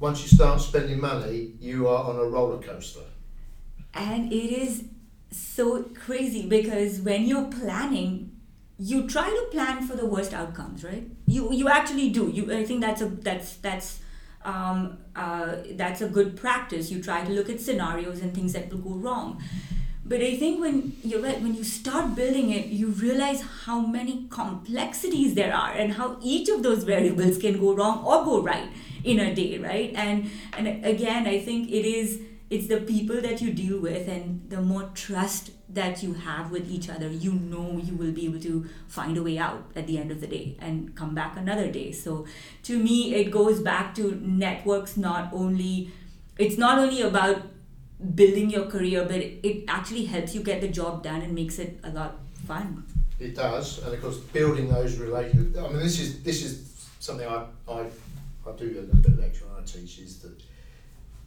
Once 0.00 0.22
you 0.22 0.28
start 0.36 0.60
spending 0.60 1.00
money, 1.00 1.52
you 1.60 1.86
are 1.88 2.04
on 2.04 2.16
a 2.16 2.24
roller 2.24 2.60
coaster. 2.62 3.06
and 3.94 4.32
it 4.32 4.50
is 4.64 4.84
so 5.30 5.82
crazy 6.04 6.46
because 6.48 7.00
when 7.00 7.24
you're 7.26 7.50
planning 7.50 8.31
you 8.90 9.06
try 9.06 9.28
to 9.30 9.46
plan 9.52 9.86
for 9.86 9.96
the 9.96 10.04
worst 10.04 10.34
outcomes 10.34 10.82
right? 10.84 11.08
You 11.26 11.52
you 11.52 11.68
actually 11.68 12.10
do. 12.10 12.28
You 12.34 12.52
i 12.52 12.64
think 12.64 12.80
that's 12.80 13.00
a 13.00 13.06
that's 13.06 13.56
that's 13.56 14.00
um, 14.44 14.98
uh, 15.14 15.56
that's 15.74 16.00
a 16.00 16.08
good 16.08 16.36
practice. 16.36 16.90
You 16.90 17.00
try 17.00 17.24
to 17.24 17.32
look 17.32 17.48
at 17.48 17.60
scenarios 17.60 18.20
and 18.20 18.34
things 18.34 18.54
that 18.54 18.72
will 18.72 18.80
go 18.80 18.94
wrong. 19.08 19.42
But 20.04 20.20
i 20.20 20.36
think 20.36 20.60
when 20.60 20.78
you're 21.04 21.20
right 21.22 21.40
when 21.40 21.54
you 21.54 21.64
start 21.64 22.16
building 22.16 22.50
it 22.54 22.66
you 22.78 22.88
realize 23.02 23.42
how 23.66 23.78
many 23.92 24.26
complexities 24.30 25.36
there 25.36 25.54
are 25.54 25.70
and 25.84 25.92
how 25.98 26.08
each 26.20 26.48
of 26.48 26.64
those 26.64 26.82
variables 26.82 27.38
can 27.38 27.60
go 27.60 27.74
wrong 27.74 28.02
or 28.04 28.24
go 28.24 28.42
right 28.42 28.68
in 29.04 29.20
a 29.20 29.32
day 29.34 29.58
right? 29.58 29.92
And 29.94 30.28
and 30.58 30.84
again 30.84 31.28
i 31.28 31.38
think 31.38 31.70
it 31.70 31.86
is 31.92 32.18
it's 32.52 32.66
the 32.68 32.80
people 32.80 33.18
that 33.22 33.40
you 33.40 33.50
deal 33.50 33.80
with 33.80 34.08
and 34.08 34.50
the 34.50 34.60
more 34.60 34.90
trust 34.94 35.52
that 35.70 36.02
you 36.02 36.12
have 36.12 36.50
with 36.50 36.70
each 36.70 36.88
other 36.94 37.08
you 37.08 37.32
know 37.32 37.80
you 37.82 37.94
will 37.96 38.12
be 38.12 38.26
able 38.26 38.40
to 38.40 38.66
find 38.88 39.16
a 39.16 39.22
way 39.22 39.38
out 39.38 39.64
at 39.74 39.86
the 39.86 39.96
end 39.96 40.10
of 40.10 40.20
the 40.20 40.26
day 40.26 40.56
and 40.60 40.94
come 40.94 41.14
back 41.14 41.38
another 41.38 41.70
day 41.72 41.90
so 41.90 42.26
to 42.62 42.78
me 42.78 43.14
it 43.14 43.30
goes 43.30 43.60
back 43.60 43.94
to 43.94 44.20
networks 44.20 44.98
not 44.98 45.32
only 45.32 45.90
it's 46.38 46.58
not 46.58 46.78
only 46.78 47.00
about 47.00 47.42
building 48.14 48.50
your 48.50 48.66
career 48.66 49.06
but 49.08 49.16
it, 49.50 49.64
actually 49.68 50.04
helps 50.04 50.34
you 50.34 50.42
get 50.42 50.60
the 50.60 50.68
job 50.68 51.02
done 51.02 51.22
and 51.22 51.34
makes 51.34 51.58
it 51.58 51.80
a 51.84 51.90
lot 51.90 52.18
fun 52.46 52.84
It 53.24 53.34
does, 53.36 53.78
and 53.82 53.94
of 53.94 54.00
course, 54.02 54.16
building 54.36 54.68
those 54.68 54.94
relationships. 54.98 55.58
I 55.64 55.68
mean, 55.68 55.82
this 55.88 55.98
is 56.04 56.08
this 56.28 56.38
is 56.46 56.52
something 57.08 57.28
I 57.34 57.36
I, 57.74 57.80
I 58.48 58.52
do 58.62 58.66
a 58.70 58.74
little 58.78 58.96
bit 59.04 59.12
of 59.12 59.18
lecture 59.24 59.44
and 59.50 59.58
I 59.60 59.62
teach 59.72 59.92
is 60.06 60.16
that 60.22 60.42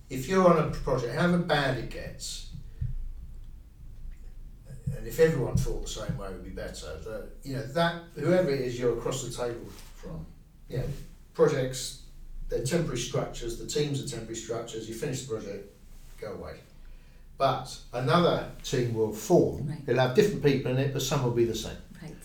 if 0.10 0.28
you're 0.28 0.48
on 0.48 0.70
a 0.70 0.72
project, 0.72 1.16
however 1.16 1.40
bad 1.40 1.78
it 1.78 1.90
gets, 1.90 2.52
and 4.96 5.08
if 5.08 5.20
everyone 5.20 5.58
thought 5.58 5.84
the 5.84 5.90
same 5.90 6.18
way, 6.18 6.28
it 6.28 6.34
would 6.34 6.44
be 6.44 6.50
better. 6.50 6.98
That 7.04 7.30
you 7.44 7.56
know 7.56 7.66
that 7.68 8.04
whoever 8.16 8.50
it 8.50 8.62
is 8.62 8.80
you're 8.80 8.98
across 8.98 9.24
the 9.24 9.36
table 9.36 9.66
from, 9.96 10.26
you 10.70 10.78
know, 10.78 10.86
projects 11.34 12.04
they're 12.50 12.64
temporary 12.64 13.00
structures. 13.00 13.58
The 13.58 13.68
teams 13.68 14.04
are 14.04 14.08
temporary 14.08 14.36
structures. 14.36 14.88
You 14.88 14.96
finish 14.96 15.24
the 15.24 15.34
project, 15.34 15.74
go 16.20 16.34
away. 16.34 16.60
But 17.38 17.78
another 17.92 18.50
team 18.64 18.94
will 18.94 19.12
form. 19.12 19.68
Right. 19.68 19.80
It'll 19.88 20.02
have 20.02 20.16
different 20.16 20.44
people 20.44 20.72
in 20.72 20.78
it, 20.78 20.94
but 20.94 21.02
some 21.02 21.24
will 21.24 21.32
be 21.32 21.46
the 21.46 21.56
same 21.56 21.76
right 22.02 22.16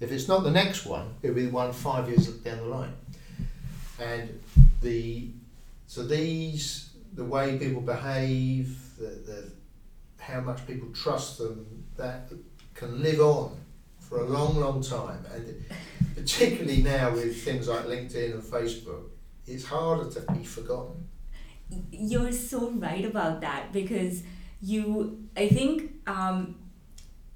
If 0.00 0.12
it's 0.12 0.28
not 0.28 0.42
the 0.42 0.50
next 0.50 0.84
one, 0.84 1.14
it'll 1.22 1.36
be 1.36 1.46
the 1.46 1.52
one 1.52 1.72
five 1.72 2.08
years 2.08 2.26
down 2.28 2.58
the 2.58 2.64
line. 2.64 2.92
And 4.00 4.40
the 4.82 5.28
so 5.86 6.04
these 6.04 6.87
the 7.18 7.24
way 7.24 7.58
people 7.58 7.82
behave, 7.82 8.78
the, 8.96 9.06
the 9.28 9.52
how 10.20 10.40
much 10.40 10.64
people 10.68 10.88
trust 10.92 11.38
them, 11.38 11.84
that 11.96 12.30
can 12.74 13.02
live 13.02 13.20
on 13.20 13.56
for 13.98 14.20
a 14.20 14.24
long, 14.24 14.56
long 14.56 14.80
time. 14.80 15.26
And 15.34 15.64
particularly 16.14 16.80
now 16.80 17.10
with 17.10 17.42
things 17.42 17.66
like 17.66 17.86
LinkedIn 17.86 18.34
and 18.34 18.42
Facebook, 18.42 19.06
it's 19.48 19.64
harder 19.64 20.08
to 20.12 20.32
be 20.32 20.44
forgotten. 20.44 21.08
You're 21.90 22.30
so 22.30 22.70
right 22.70 23.04
about 23.04 23.40
that 23.40 23.72
because 23.72 24.22
you, 24.62 25.28
I 25.36 25.48
think, 25.48 25.90
um, 26.06 26.54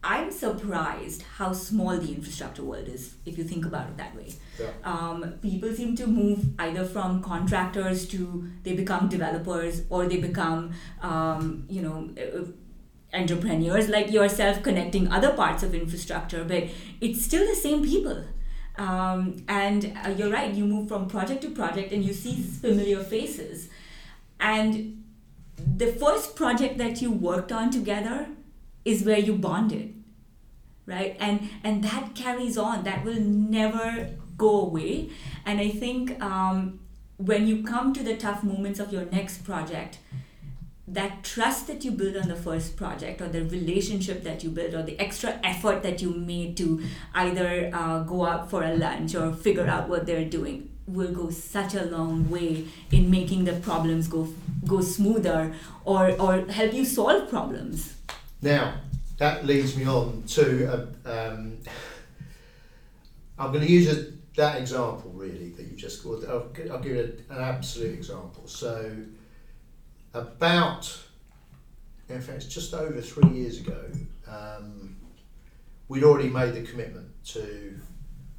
I'm 0.05 0.33
surprised 0.33 1.23
how 1.37 1.53
small 1.53 1.97
the 1.97 2.12
infrastructure 2.12 2.65
world 2.65 2.88
is 2.88 3.15
if 3.25 3.38
you 3.38 3.45
think 3.45 3.65
about 3.65 3.88
it 3.88 3.97
that 3.99 4.17
way. 4.17 4.33
Yeah. 4.59 4.71
Um, 4.83 5.35
people 5.41 5.73
seem 5.73 5.95
to 5.97 6.07
move 6.09 6.45
either 6.59 6.85
from 6.85 7.23
contractors 7.23 8.09
to 8.09 8.49
they 8.65 8.75
become 8.75 9.09
developers 9.09 9.83
or 9.91 10.07
they 10.07 10.17
become, 10.17 10.73
um, 11.03 11.65
you 11.69 11.83
know, 11.83 12.11
uh, 12.19 12.45
entrepreneurs 13.17 13.88
like 13.88 14.11
yourself 14.11 14.62
connecting 14.62 15.07
other 15.12 15.35
parts 15.35 15.62
of 15.62 15.75
infrastructure, 15.75 16.45
but 16.45 16.65
it's 17.01 17.23
still 17.25 17.47
the 17.47 17.55
same 17.55 17.85
people. 17.85 18.25
Um, 18.77 19.45
and 19.49 19.97
uh, 20.05 20.09
you're 20.09 20.31
right, 20.31 20.53
you 20.53 20.65
move 20.65 20.88
from 20.88 21.07
project 21.07 21.43
to 21.43 21.51
project 21.51 21.93
and 21.93 22.03
you 22.03 22.12
see 22.12 22.43
familiar 22.43 23.05
faces. 23.05 23.69
And 24.41 25.05
the 25.77 25.87
first 25.93 26.35
project 26.35 26.79
that 26.79 27.01
you 27.01 27.12
worked 27.12 27.53
on 27.53 27.71
together 27.71 28.27
is 28.85 29.05
where 29.05 29.18
you 29.18 29.35
bonded 29.37 29.95
right? 30.87 31.16
And 31.21 31.49
and 31.62 31.85
that 31.85 32.14
carries 32.14 32.59
on. 32.59 32.83
That 32.85 33.05
will 33.05 33.21
never 33.21 34.11
go 34.37 34.62
away. 34.62 35.11
And 35.47 35.61
i 35.61 35.68
think 35.68 36.21
um, 36.23 36.81
when 37.16 37.47
you 37.47 37.62
come 37.62 37.92
to 37.95 38.03
the 38.03 38.16
tough 38.16 38.42
moments 38.42 38.81
of 38.81 38.92
your 38.92 39.05
next 39.07 39.45
project 39.45 39.99
that 40.88 41.23
trust 41.23 41.68
that 41.68 41.85
you 41.85 41.90
build 41.92 42.16
on 42.16 42.29
the 42.29 42.35
first 42.35 42.77
project 42.77 43.21
or 43.21 43.29
the 43.29 43.45
relationship 43.45 44.25
that 44.25 44.42
you 44.42 44.51
build 44.51 44.75
or 44.75 44.83
the 44.83 44.99
extra 44.99 45.38
effort 45.45 45.83
that 45.83 46.03
you 46.03 46.11
made 46.11 46.57
to 46.57 46.83
either 47.14 47.71
uh, 47.73 48.01
go 48.01 48.27
out 48.27 48.51
for 48.51 48.64
a 48.64 48.75
lunch 48.75 49.14
or 49.14 49.33
figure 49.33 49.66
out 49.66 49.88
what 49.88 50.05
they're 50.07 50.25
doing 50.25 50.68
will 50.88 51.12
go 51.12 51.31
such 51.31 51.75
a 51.75 51.85
long 51.85 52.29
way 52.29 52.64
in 52.90 53.09
making 53.11 53.45
the 53.45 53.53
problems 53.68 54.09
go 54.09 54.29
go 54.66 54.81
smoother 54.81 55.55
or 55.85 56.11
or 56.21 56.45
help 56.51 56.75
you 56.75 56.85
solve 56.85 57.29
problems 57.31 57.95
Now, 58.42 58.74
that 59.18 59.46
leads 59.46 59.76
me 59.76 59.87
on 59.87 60.24
to 60.26 60.88
a, 61.07 61.33
um, 61.33 61.59
I'm 63.38 63.52
going 63.52 63.64
to 63.64 63.70
use 63.70 63.88
a, 63.88 64.12
that 64.37 64.61
example 64.61 65.12
really 65.14 65.50
that 65.50 65.66
you 65.66 65.76
just 65.76 66.02
called. 66.02 66.24
I'll, 66.24 66.50
I'll 66.70 66.81
give 66.81 66.96
it 66.96 67.24
an 67.31 67.38
absolute 67.38 67.94
example. 67.94 68.46
So, 68.46 68.92
about, 70.12 70.92
in 72.09 72.20
fact, 72.20 72.48
just 72.48 72.74
over 72.74 73.00
three 73.00 73.31
years 73.31 73.61
ago, 73.61 73.90
um, 74.26 74.96
we'd 75.88 76.02
already 76.02 76.28
made 76.28 76.55
the 76.55 76.62
commitment 76.62 77.09
to 77.26 77.78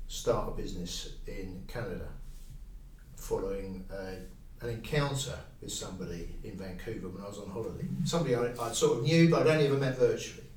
start 0.08 0.50
a 0.50 0.52
business 0.52 1.14
in 1.28 1.64
Canada 1.68 2.10
following 3.16 3.86
uh, 3.90 4.16
an 4.64 4.70
encounter 4.70 5.38
with 5.62 5.72
somebody 5.72 6.36
in 6.44 6.58
Vancouver 6.58 7.10
when 7.10 7.24
I 7.24 7.28
was 7.28 7.40
on 7.40 7.50
holiday. 7.50 7.86
Somebody 8.06 8.36
I, 8.36 8.54
I 8.60 8.72
sort 8.72 9.00
of 9.00 9.04
knew, 9.04 9.30
but 9.30 9.42
I'd 9.42 9.54
only 9.54 9.68
ever 9.68 9.78
met 9.78 9.98
virtually. 9.98 10.48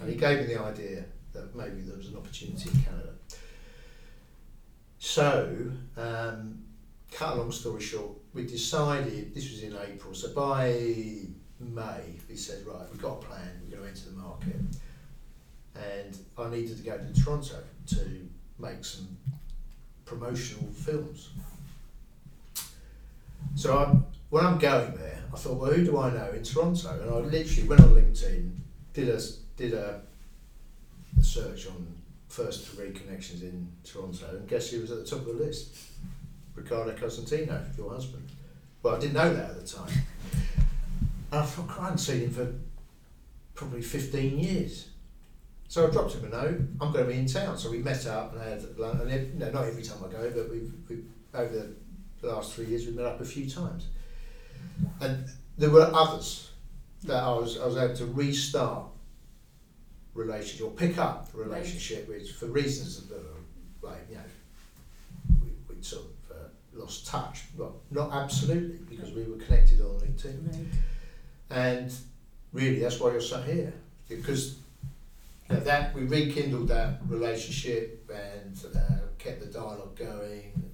And 0.00 0.08
he 0.08 0.16
gave 0.16 0.40
me 0.40 0.54
the 0.54 0.60
idea 0.60 1.04
that 1.32 1.54
maybe 1.54 1.82
there 1.82 1.96
was 1.96 2.08
an 2.08 2.16
opportunity 2.16 2.70
in 2.70 2.82
Canada. 2.82 3.12
So, 4.98 5.72
um, 5.96 6.62
cut 7.10 7.34
a 7.36 7.40
long 7.40 7.52
story 7.52 7.82
short, 7.82 8.12
we 8.32 8.46
decided, 8.46 9.34
this 9.34 9.50
was 9.50 9.62
in 9.62 9.76
April, 9.76 10.14
so 10.14 10.32
by 10.32 11.26
May, 11.60 12.18
we 12.28 12.36
said, 12.36 12.66
right, 12.66 12.88
we've 12.90 13.02
got 13.02 13.22
a 13.22 13.26
plan, 13.26 13.60
we're 13.64 13.76
going 13.76 13.82
to 13.82 13.88
enter 13.88 14.10
the 14.10 14.16
market. 14.16 14.56
And 15.74 16.18
I 16.38 16.48
needed 16.50 16.76
to 16.76 16.82
go 16.82 16.98
to 16.98 17.22
Toronto 17.22 17.62
to 17.88 18.28
make 18.58 18.84
some 18.84 19.16
promotional 20.04 20.70
films. 20.72 21.30
So 23.54 23.78
I, 23.78 23.96
when 24.30 24.44
I'm 24.44 24.58
going 24.58 24.94
there, 24.96 25.22
I 25.32 25.36
thought, 25.36 25.58
well, 25.58 25.72
who 25.72 25.84
do 25.84 25.98
I 25.98 26.10
know 26.10 26.30
in 26.30 26.42
Toronto? 26.42 27.00
And 27.00 27.10
I 27.10 27.18
literally 27.18 27.68
went 27.68 27.80
on 27.80 27.90
LinkedIn, 27.90 28.50
did 28.92 29.08
a 29.08 29.20
did 29.56 29.74
a, 29.74 30.00
a 31.18 31.22
search 31.22 31.66
on 31.66 31.86
first 32.28 32.66
three 32.68 32.90
connections 32.92 33.42
in 33.42 33.68
Toronto, 33.84 34.26
and 34.30 34.48
guess 34.48 34.70
who 34.70 34.80
was 34.80 34.90
at 34.90 34.98
the 34.98 35.04
top 35.04 35.20
of 35.20 35.26
the 35.26 35.44
list? 35.44 35.76
Ricardo 36.54 36.92
Cosentino, 36.92 37.76
your 37.76 37.90
husband. 37.90 38.28
Well, 38.82 38.96
I 38.96 38.98
didn't 38.98 39.14
know 39.14 39.32
that 39.34 39.50
at 39.50 39.60
the 39.60 39.66
time. 39.66 39.90
And 41.30 41.40
I 41.40 41.44
thought, 41.44 41.70
I 41.78 41.84
hadn't 41.84 41.98
seen 41.98 42.20
him 42.20 42.30
for 42.30 42.52
probably 43.54 43.80
15 43.80 44.38
years. 44.38 44.88
So 45.68 45.86
I 45.86 45.90
dropped 45.90 46.14
him 46.14 46.24
a 46.26 46.28
note. 46.28 46.60
I'm 46.80 46.92
going 46.92 47.06
to 47.06 47.10
be 47.10 47.18
in 47.18 47.26
town. 47.26 47.56
So 47.56 47.70
we 47.70 47.78
met 47.78 48.06
up 48.06 48.34
and 48.34 48.42
had 48.42 48.78
lunch. 48.78 49.00
And 49.10 49.38
not 49.38 49.64
every 49.64 49.82
time 49.82 49.98
I 50.06 50.12
go, 50.12 50.30
but 50.30 50.50
we've, 50.50 50.72
we've 50.88 51.06
over 51.32 51.54
the 51.54 51.74
last 52.28 52.54
three 52.54 52.66
years 52.66 52.86
we've 52.86 52.94
met 52.94 53.06
up 53.06 53.20
a 53.20 53.24
few 53.24 53.48
times. 53.48 53.86
And 55.00 55.24
there 55.58 55.70
were 55.70 55.90
others 55.92 56.50
that 57.04 57.22
I 57.22 57.30
was 57.30 57.58
I 57.58 57.66
was 57.66 57.76
able 57.76 57.96
to 57.96 58.06
restart 58.06 58.84
relationship 60.14 60.66
or 60.66 60.70
pick 60.70 60.98
up 60.98 61.32
the 61.32 61.38
relationship 61.38 62.08
with 62.08 62.30
for 62.30 62.46
reasons 62.46 63.00
that 63.00 63.10
were 63.10 63.90
like 63.90 64.06
you 64.10 64.16
know 64.16 64.22
we, 65.42 65.74
we 65.74 65.82
sort 65.82 66.04
of 66.04 66.36
uh, 66.36 66.48
lost 66.74 67.06
touch, 67.06 67.44
but 67.56 67.72
not 67.90 68.12
absolutely 68.12 68.78
because 68.88 69.12
we 69.12 69.24
were 69.24 69.36
connected 69.36 69.80
on 69.80 69.98
LinkedIn. 70.00 70.46
right 70.46 70.66
And 71.50 71.92
really, 72.52 72.80
that's 72.80 73.00
why 73.00 73.12
you're 73.12 73.20
sat 73.20 73.44
here 73.44 73.72
because 74.08 74.56
you 75.48 75.56
know, 75.56 75.60
that 75.62 75.94
we 75.94 76.02
rekindled 76.04 76.68
that 76.68 77.00
relationship 77.08 78.10
and 78.12 78.58
uh, 78.74 79.06
kept 79.18 79.40
the 79.40 79.46
dialogue 79.46 79.96
going, 79.96 80.52
and 80.54 80.62
you 80.62 80.62
know, 80.62 80.71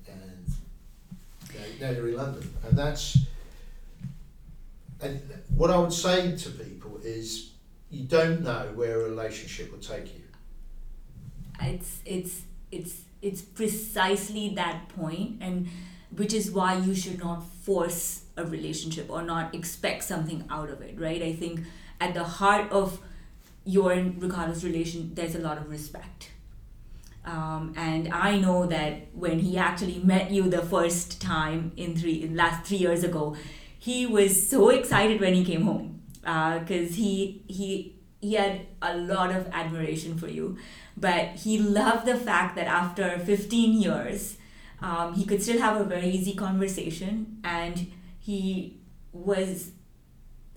now 1.81 1.91
you're 1.91 2.09
in 2.09 2.17
London, 2.17 2.55
and 2.67 2.77
that's. 2.79 3.19
And 5.01 5.21
what 5.55 5.71
I 5.71 5.79
would 5.79 5.93
say 5.93 6.37
to 6.37 6.51
people 6.51 6.99
is, 7.05 7.51
you 7.91 8.05
don't 8.05 8.43
know 8.43 8.73
where 8.75 9.01
a 9.01 9.05
relationship 9.05 9.71
will 9.71 9.79
take 9.79 10.07
you. 10.15 10.23
it's 11.61 12.01
it's 12.05 12.43
it's 12.71 12.95
it's 13.23 13.43
precisely 13.43 14.51
that 14.55 14.89
point 14.91 15.39
and 15.41 15.69
which 16.17 16.33
is 16.33 16.51
why 16.51 16.77
you 16.79 16.95
should 16.95 17.19
not 17.19 17.43
force 17.63 18.23
a 18.37 18.45
relationship 18.45 19.11
or 19.11 19.23
not 19.23 19.55
expect 19.55 20.05
something 20.05 20.45
out 20.51 20.71
of 20.71 20.81
it 20.81 20.99
right 20.99 21.23
i 21.23 21.33
think 21.33 21.61
at 22.01 22.15
the 22.15 22.25
heart 22.25 22.71
of 22.71 23.01
your 23.65 23.93
and 23.93 24.23
ricardo's 24.23 24.65
relation 24.65 25.11
there's 25.15 25.35
a 25.35 25.41
lot 25.41 25.59
of 25.59 25.69
respect 25.69 26.31
um, 27.29 27.75
and 27.77 28.13
I 28.13 28.39
know 28.39 28.65
that 28.67 29.09
when 29.13 29.39
he 29.39 29.59
actually 29.59 29.99
met 29.99 30.31
you 30.31 30.49
the 30.49 30.63
first 30.63 31.21
time 31.21 31.73
in 31.77 31.95
three 31.95 32.27
last 32.29 32.67
three 32.67 32.79
years 32.79 33.05
ago, 33.05 33.37
he 33.79 34.07
was 34.07 34.49
so 34.49 34.71
excited 34.71 35.21
when 35.21 35.35
he 35.35 35.45
came 35.45 35.63
home 35.63 36.01
because 36.23 36.95
he 36.95 37.45
he 37.47 37.97
he 38.21 38.33
had 38.35 38.63
a 38.81 38.97
lot 38.97 39.31
of 39.31 39.47
admiration 39.53 40.17
for 40.17 40.27
you, 40.27 40.57
but 40.97 41.27
he 41.45 41.59
loved 41.59 42.07
the 42.07 42.17
fact 42.17 42.57
that 42.57 42.67
after 42.67 43.19
15 43.19 43.81
years, 43.81 44.39
um, 44.81 45.15
he 45.15 45.25
could 45.25 45.43
still 45.43 45.61
have 45.61 45.79
a 45.79 45.85
very 45.85 46.09
easy 46.09 46.35
conversation, 46.35 47.41
and 47.45 47.93
he 48.19 48.81
was, 49.13 49.73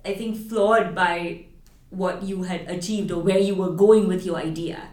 I 0.06 0.14
think, 0.14 0.38
floored 0.38 0.96
by 0.96 1.46
what 1.90 2.24
you 2.24 2.44
had 2.44 2.62
achieved 2.70 3.12
or 3.12 3.22
where 3.22 3.38
you 3.38 3.56
were 3.56 3.72
going 3.72 4.08
with 4.08 4.26
your 4.26 4.38
idea. 4.38 4.88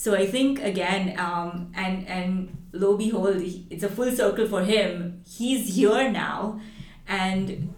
So 0.00 0.14
I 0.14 0.26
think 0.26 0.62
again, 0.62 1.18
um, 1.20 1.72
and 1.74 2.08
and 2.08 2.56
lo 2.72 2.96
behold, 2.96 3.36
it's 3.68 3.82
a 3.82 3.88
full 3.96 4.10
circle 4.10 4.46
for 4.48 4.62
him. 4.64 5.20
He's 5.28 5.74
here 5.76 6.10
now, 6.10 6.58
and 7.06 7.74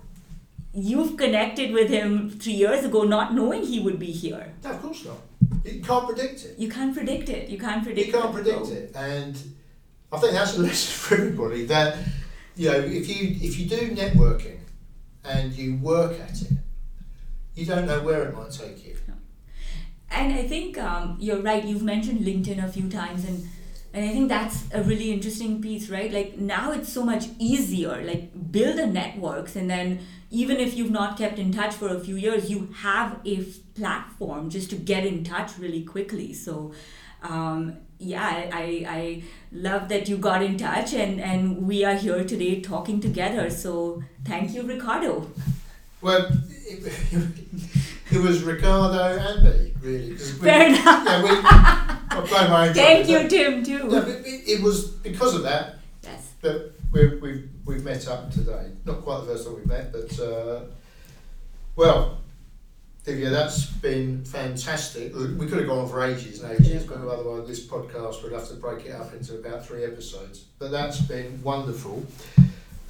you've 0.72 1.16
connected 1.16 1.72
with 1.72 1.90
him 1.90 2.30
three 2.30 2.52
years 2.52 2.84
ago, 2.84 3.02
not 3.02 3.34
knowing 3.34 3.64
he 3.64 3.80
would 3.80 3.98
be 3.98 4.12
here. 4.12 4.54
No, 4.62 4.70
of 4.70 4.80
course 4.82 5.04
not. 5.04 5.18
You 5.64 5.82
can't 5.82 6.06
predict 6.06 6.44
it. 6.44 6.56
You 6.60 6.68
can't 6.68 6.94
predict 6.94 7.28
it. 7.28 7.48
You 7.48 7.58
can't 7.58 7.82
predict. 7.82 8.06
It. 8.06 8.06
You 8.06 8.20
can't 8.20 8.30
it. 8.30 8.34
predict 8.40 8.66
So- 8.66 8.72
it, 8.72 8.92
and 8.94 9.34
I 10.12 10.18
think 10.18 10.32
that's 10.34 10.56
a 10.56 10.60
lesson 10.66 10.92
for 11.02 11.14
everybody. 11.16 11.66
That 11.66 11.98
you 12.54 12.68
know, 12.70 12.78
if 13.00 13.08
you 13.08 13.36
if 13.48 13.58
you 13.58 13.66
do 13.68 13.80
networking 13.96 14.60
and 15.24 15.52
you 15.52 15.74
work 15.78 16.20
at 16.20 16.40
it, 16.40 16.52
you 17.56 17.66
don't 17.66 17.86
know 17.88 18.00
where 18.00 18.22
it 18.28 18.32
might 18.36 18.52
take 18.52 18.86
you. 18.86 18.94
And 20.14 20.32
I 20.32 20.46
think 20.46 20.78
um, 20.78 21.16
you're 21.20 21.40
right. 21.40 21.64
You've 21.64 21.82
mentioned 21.82 22.20
LinkedIn 22.20 22.62
a 22.64 22.68
few 22.70 22.88
times, 22.88 23.24
and 23.24 23.48
and 23.94 24.04
I 24.04 24.08
think 24.08 24.28
that's 24.28 24.64
a 24.72 24.82
really 24.82 25.12
interesting 25.12 25.60
piece, 25.60 25.88
right? 25.90 26.12
Like 26.12 26.38
now 26.38 26.72
it's 26.72 26.92
so 26.92 27.04
much 27.04 27.26
easier. 27.38 28.02
Like 28.02 28.30
build 28.52 28.78
a 28.78 28.86
networks, 28.86 29.56
and 29.56 29.68
then 29.70 30.00
even 30.30 30.58
if 30.58 30.76
you've 30.76 30.90
not 30.90 31.18
kept 31.18 31.38
in 31.38 31.52
touch 31.52 31.74
for 31.74 31.88
a 31.88 32.00
few 32.00 32.16
years, 32.16 32.50
you 32.50 32.68
have 32.76 33.20
a 33.24 33.38
f- 33.38 33.46
platform 33.74 34.48
just 34.50 34.70
to 34.70 34.76
get 34.76 35.04
in 35.04 35.24
touch 35.24 35.58
really 35.58 35.82
quickly. 35.84 36.32
So. 36.32 36.72
um, 37.22 37.76
yeah, 38.04 38.50
I, 38.52 38.84
I 38.88 39.22
love 39.52 39.88
that 39.90 40.08
you 40.08 40.16
got 40.16 40.42
in 40.42 40.56
touch 40.58 40.92
and, 40.92 41.20
and 41.20 41.68
we 41.68 41.84
are 41.84 41.94
here 41.94 42.24
today 42.24 42.60
talking 42.60 43.00
together. 43.00 43.48
So 43.48 44.02
thank 44.24 44.54
you, 44.54 44.62
Ricardo. 44.64 45.30
Well, 46.02 46.28
it, 46.50 46.92
it 48.10 48.18
was 48.20 48.42
Ricardo 48.42 49.18
and 49.18 49.42
me, 49.44 49.72
really. 49.80 50.16
Fair 50.16 50.66
enough. 50.68 50.84
Yeah, 50.84 51.22
we, 51.22 51.28
I 52.12 52.48
my 52.48 52.68
own 52.68 52.74
Thank 52.74 53.08
you, 53.08 53.28
Tim, 53.28 53.64
too. 53.64 53.84
No, 53.88 54.00
but 54.02 54.08
it, 54.08 54.48
it 54.48 54.62
was 54.62 54.88
because 54.88 55.34
of 55.34 55.42
that 55.44 55.76
Yes. 56.02 56.32
that 56.42 56.72
we've, 56.92 57.22
we've, 57.22 57.48
we've 57.64 57.84
met 57.84 58.06
up 58.08 58.30
today. 58.32 58.72
Not 58.84 59.02
quite 59.02 59.20
the 59.20 59.26
first 59.26 59.46
time 59.46 59.56
we've 59.56 59.66
met, 59.66 59.92
but 59.92 60.18
uh, 60.20 60.60
well, 61.76 62.18
Divya, 63.06 63.30
that's 63.30 63.66
been 63.66 64.24
fantastic. 64.24 65.14
We 65.14 65.46
could 65.46 65.58
have 65.58 65.66
gone 65.66 65.78
on 65.78 65.88
for 65.88 66.04
ages 66.04 66.42
and 66.42 66.52
ages, 66.52 66.84
but 66.84 66.98
otherwise 66.98 67.48
this 67.48 67.66
podcast 67.66 68.22
would 68.22 68.32
have 68.32 68.46
to 68.48 68.54
break 68.54 68.86
it 68.86 68.92
up 68.92 69.12
into 69.12 69.38
about 69.38 69.66
three 69.66 69.84
episodes. 69.84 70.44
But 70.58 70.70
that's 70.70 71.00
been 71.00 71.40
wonderful. 71.42 72.04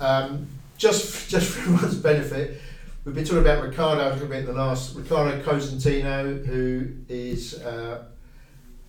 Um, 0.01 0.49
just 0.77 1.31
just 1.31 1.53
for 1.53 1.61
everyone's 1.61 1.97
benefit, 1.97 2.61
we've 3.05 3.15
been 3.15 3.25
talking 3.25 3.41
about 3.41 3.63
Ricardo 3.63 4.11
a 4.11 4.13
little 4.13 4.29
bit 4.29 4.41
in 4.41 4.47
the 4.47 4.53
last. 4.53 4.95
Ricardo 4.95 5.43
Cosentino, 5.43 6.45
who 6.47 6.89
is 7.09 7.61
uh, 7.63 8.05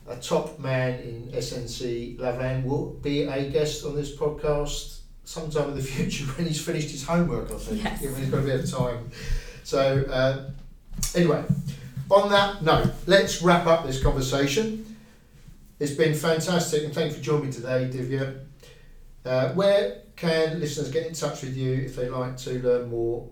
a 0.08 0.16
top 0.18 0.60
man 0.60 1.00
in 1.00 1.30
SNC 1.34 2.18
Lavalin, 2.20 2.64
will 2.64 2.92
be 3.02 3.24
a 3.24 3.50
guest 3.50 3.86
on 3.86 3.96
this 3.96 4.16
podcast 4.16 5.00
sometime 5.24 5.70
in 5.70 5.76
the 5.76 5.82
future 5.82 6.26
when 6.26 6.48
he's 6.48 6.62
finished 6.64 6.92
his 6.92 7.04
homework, 7.04 7.52
I 7.52 7.56
think. 7.56 7.84
Yes. 7.84 8.02
When 8.02 8.16
he's 8.16 8.30
got 8.30 8.40
a 8.40 8.44
bit 8.44 8.60
of 8.60 8.70
time. 8.72 9.10
So, 9.64 10.04
uh, 10.10 10.50
anyway, 11.16 11.44
on 12.12 12.30
that 12.30 12.64
note, 12.64 12.92
let's 13.08 13.42
wrap 13.42 13.66
up 13.66 13.86
this 13.86 14.02
conversation. 14.04 14.96
It's 15.80 15.94
been 15.94 16.14
fantastic, 16.14 16.84
and 16.84 16.94
thank 16.94 17.12
you 17.12 17.18
for 17.18 17.24
joining 17.24 17.48
me 17.48 17.52
today, 17.52 17.90
Divya. 17.92 18.40
Uh, 19.26 19.50
where 19.54 20.02
can 20.16 20.60
listeners 20.60 20.92
get 20.92 21.08
in 21.08 21.14
touch 21.14 21.42
with 21.42 21.56
you 21.58 21.74
if 21.74 21.96
they'd 21.96 22.10
like 22.10 22.38
to 22.38 22.62
learn 22.62 22.90
more? 22.90 23.28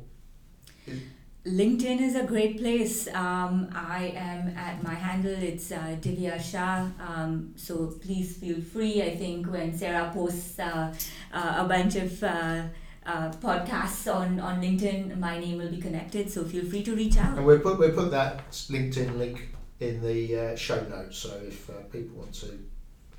LinkedIn 1.45 2.01
is 2.01 2.15
a 2.15 2.23
great 2.23 2.59
place. 2.59 3.07
Um, 3.07 3.67
I 3.73 4.13
am 4.15 4.55
at 4.55 4.83
my 4.83 4.93
handle, 4.93 5.33
it's 5.33 5.71
uh, 5.71 5.97
Divya 5.99 6.39
Shah. 6.39 6.87
Um, 6.99 7.53
so 7.55 7.87
please 7.87 8.37
feel 8.37 8.61
free. 8.61 9.01
I 9.01 9.15
think 9.15 9.47
when 9.47 9.75
Sarah 9.75 10.11
posts 10.13 10.59
uh, 10.59 10.93
uh, 11.33 11.55
a 11.57 11.67
bunch 11.67 11.95
of 11.95 12.23
uh, 12.23 12.63
uh, 13.07 13.31
podcasts 13.41 14.13
on, 14.13 14.39
on 14.39 14.61
LinkedIn, 14.61 15.17
my 15.17 15.39
name 15.39 15.57
will 15.57 15.71
be 15.71 15.81
connected. 15.81 16.29
So 16.29 16.43
feel 16.43 16.65
free 16.65 16.83
to 16.83 16.95
reach 16.95 17.17
out. 17.17 17.37
And 17.37 17.45
we'll 17.45 17.59
put, 17.59 17.79
we'll 17.79 17.93
put 17.93 18.11
that 18.11 18.47
LinkedIn 18.51 19.17
link 19.17 19.49
in 19.79 19.99
the 20.03 20.39
uh, 20.39 20.55
show 20.55 20.79
notes, 20.89 21.17
so 21.17 21.41
if 21.47 21.71
people 21.91 22.17
want 22.17 22.35
to 22.35 22.59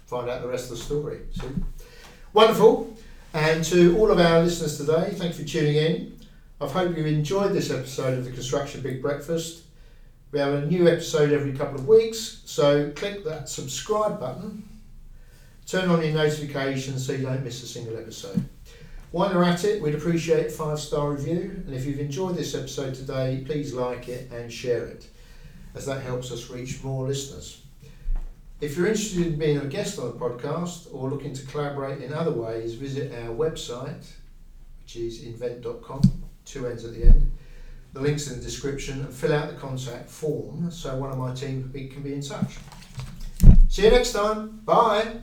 find 0.06 0.30
out 0.30 0.42
the 0.42 0.48
rest 0.48 0.70
of 0.70 0.78
the 0.78 0.84
story. 0.84 1.22
So, 1.32 1.50
wonderful. 2.32 2.96
And 3.34 3.64
to 3.64 3.98
all 3.98 4.12
of 4.12 4.20
our 4.20 4.42
listeners 4.42 4.78
today, 4.78 5.10
thank 5.14 5.36
you 5.36 5.44
for 5.44 5.50
tuning 5.50 5.74
in. 5.74 6.21
I 6.62 6.68
hope 6.68 6.96
you 6.96 7.04
enjoyed 7.06 7.54
this 7.54 7.72
episode 7.72 8.18
of 8.18 8.24
the 8.24 8.30
Construction 8.30 8.82
Big 8.82 9.02
Breakfast. 9.02 9.64
We 10.30 10.38
have 10.38 10.54
a 10.54 10.66
new 10.66 10.86
episode 10.86 11.32
every 11.32 11.54
couple 11.54 11.74
of 11.74 11.88
weeks, 11.88 12.40
so 12.44 12.92
click 12.94 13.24
that 13.24 13.48
subscribe 13.48 14.20
button, 14.20 14.62
turn 15.66 15.88
on 15.88 16.04
your 16.04 16.12
notifications 16.12 17.04
so 17.04 17.14
you 17.14 17.26
don't 17.26 17.42
miss 17.42 17.64
a 17.64 17.66
single 17.66 17.98
episode. 17.98 18.44
While 19.10 19.32
you're 19.32 19.42
at 19.42 19.64
it, 19.64 19.82
we'd 19.82 19.96
appreciate 19.96 20.46
a 20.46 20.50
five 20.50 20.78
star 20.78 21.10
review, 21.10 21.64
and 21.66 21.74
if 21.74 21.84
you've 21.84 21.98
enjoyed 21.98 22.36
this 22.36 22.54
episode 22.54 22.94
today, 22.94 23.42
please 23.44 23.74
like 23.74 24.08
it 24.08 24.30
and 24.30 24.50
share 24.50 24.86
it, 24.86 25.08
as 25.74 25.84
that 25.86 26.02
helps 26.02 26.30
us 26.30 26.48
reach 26.48 26.84
more 26.84 27.08
listeners. 27.08 27.60
If 28.60 28.76
you're 28.76 28.86
interested 28.86 29.26
in 29.26 29.36
being 29.36 29.58
a 29.58 29.64
guest 29.64 29.98
on 29.98 30.12
the 30.12 30.12
podcast 30.12 30.94
or 30.94 31.10
looking 31.10 31.34
to 31.34 31.44
collaborate 31.46 32.00
in 32.00 32.12
other 32.12 32.30
ways, 32.30 32.74
visit 32.74 33.12
our 33.12 33.34
website, 33.34 34.06
which 34.80 34.94
is 34.94 35.24
invennt.com, 35.24 36.21
two 36.44 36.66
ends 36.66 36.84
at 36.84 36.94
the 36.94 37.04
end. 37.04 37.32
The 37.92 38.00
link's 38.00 38.30
in 38.30 38.38
the 38.38 38.44
description 38.44 39.00
and 39.00 39.12
fill 39.12 39.32
out 39.32 39.50
the 39.50 39.56
contact 39.56 40.08
form 40.08 40.70
so 40.70 40.96
one 40.96 41.10
of 41.10 41.18
my 41.18 41.34
team 41.34 41.68
can 41.72 42.02
be, 42.02 42.14
in 42.14 42.22
touch. 42.22 42.58
See 43.68 43.84
you 43.84 43.90
next 43.90 44.12
time. 44.12 44.60
Bye. 44.64 45.16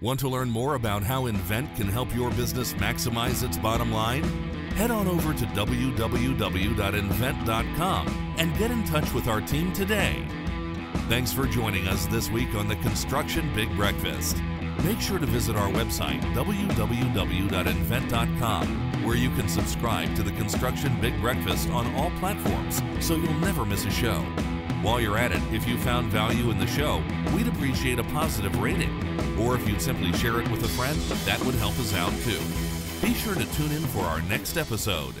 Want 0.00 0.20
to 0.20 0.28
learn 0.28 0.48
more 0.48 0.76
about 0.76 1.02
how 1.02 1.26
Invennt 1.26 1.74
can 1.76 1.88
help 1.88 2.14
your 2.14 2.30
business 2.30 2.72
maximize 2.74 3.42
its 3.42 3.58
bottom 3.58 3.90
line? 3.92 4.22
Head 4.74 4.92
on 4.92 5.08
over 5.08 5.34
to 5.34 5.44
www.invennt.com 5.44 8.34
and 8.38 8.56
get 8.58 8.70
in 8.70 8.84
touch 8.84 9.12
with 9.12 9.26
our 9.26 9.40
team 9.40 9.72
today. 9.72 10.24
Thanks 11.08 11.32
for 11.32 11.46
joining 11.46 11.88
us 11.88 12.06
this 12.06 12.30
week 12.30 12.54
on 12.54 12.68
the 12.68 12.76
Construction 12.76 13.52
Big 13.54 13.74
Breakfast. 13.76 14.36
Make 14.84 15.00
sure 15.00 15.18
to 15.18 15.26
visit 15.26 15.56
our 15.56 15.68
website, 15.70 16.20
www.invennt.com, 16.34 18.87
where 19.08 19.16
you 19.16 19.30
can 19.30 19.48
subscribe 19.48 20.14
to 20.14 20.22
the 20.22 20.32
Construction 20.32 20.94
Big 21.00 21.18
Breakfast 21.18 21.70
on 21.70 21.86
all 21.94 22.10
platforms 22.18 22.82
so 23.00 23.16
you'll 23.16 23.32
never 23.36 23.64
miss 23.64 23.86
a 23.86 23.90
show. 23.90 24.20
While 24.82 25.00
you're 25.00 25.16
at 25.16 25.32
it, 25.32 25.40
if 25.50 25.66
you 25.66 25.78
found 25.78 26.12
value 26.12 26.50
in 26.50 26.58
the 26.58 26.66
show, 26.66 27.02
we'd 27.34 27.48
appreciate 27.48 27.98
a 27.98 28.04
positive 28.04 28.54
rating. 28.60 28.92
Or 29.40 29.54
if 29.54 29.66
you'd 29.66 29.80
simply 29.80 30.12
share 30.12 30.42
it 30.42 30.50
with 30.50 30.62
a 30.62 30.68
friend, 30.68 31.00
that 31.24 31.42
would 31.46 31.54
help 31.54 31.78
us 31.78 31.94
out 31.94 32.12
too. 32.20 32.38
Be 33.00 33.14
sure 33.14 33.34
to 33.34 33.50
tune 33.54 33.72
in 33.72 33.82
for 33.86 34.02
our 34.02 34.20
next 34.20 34.58
episode. 34.58 35.14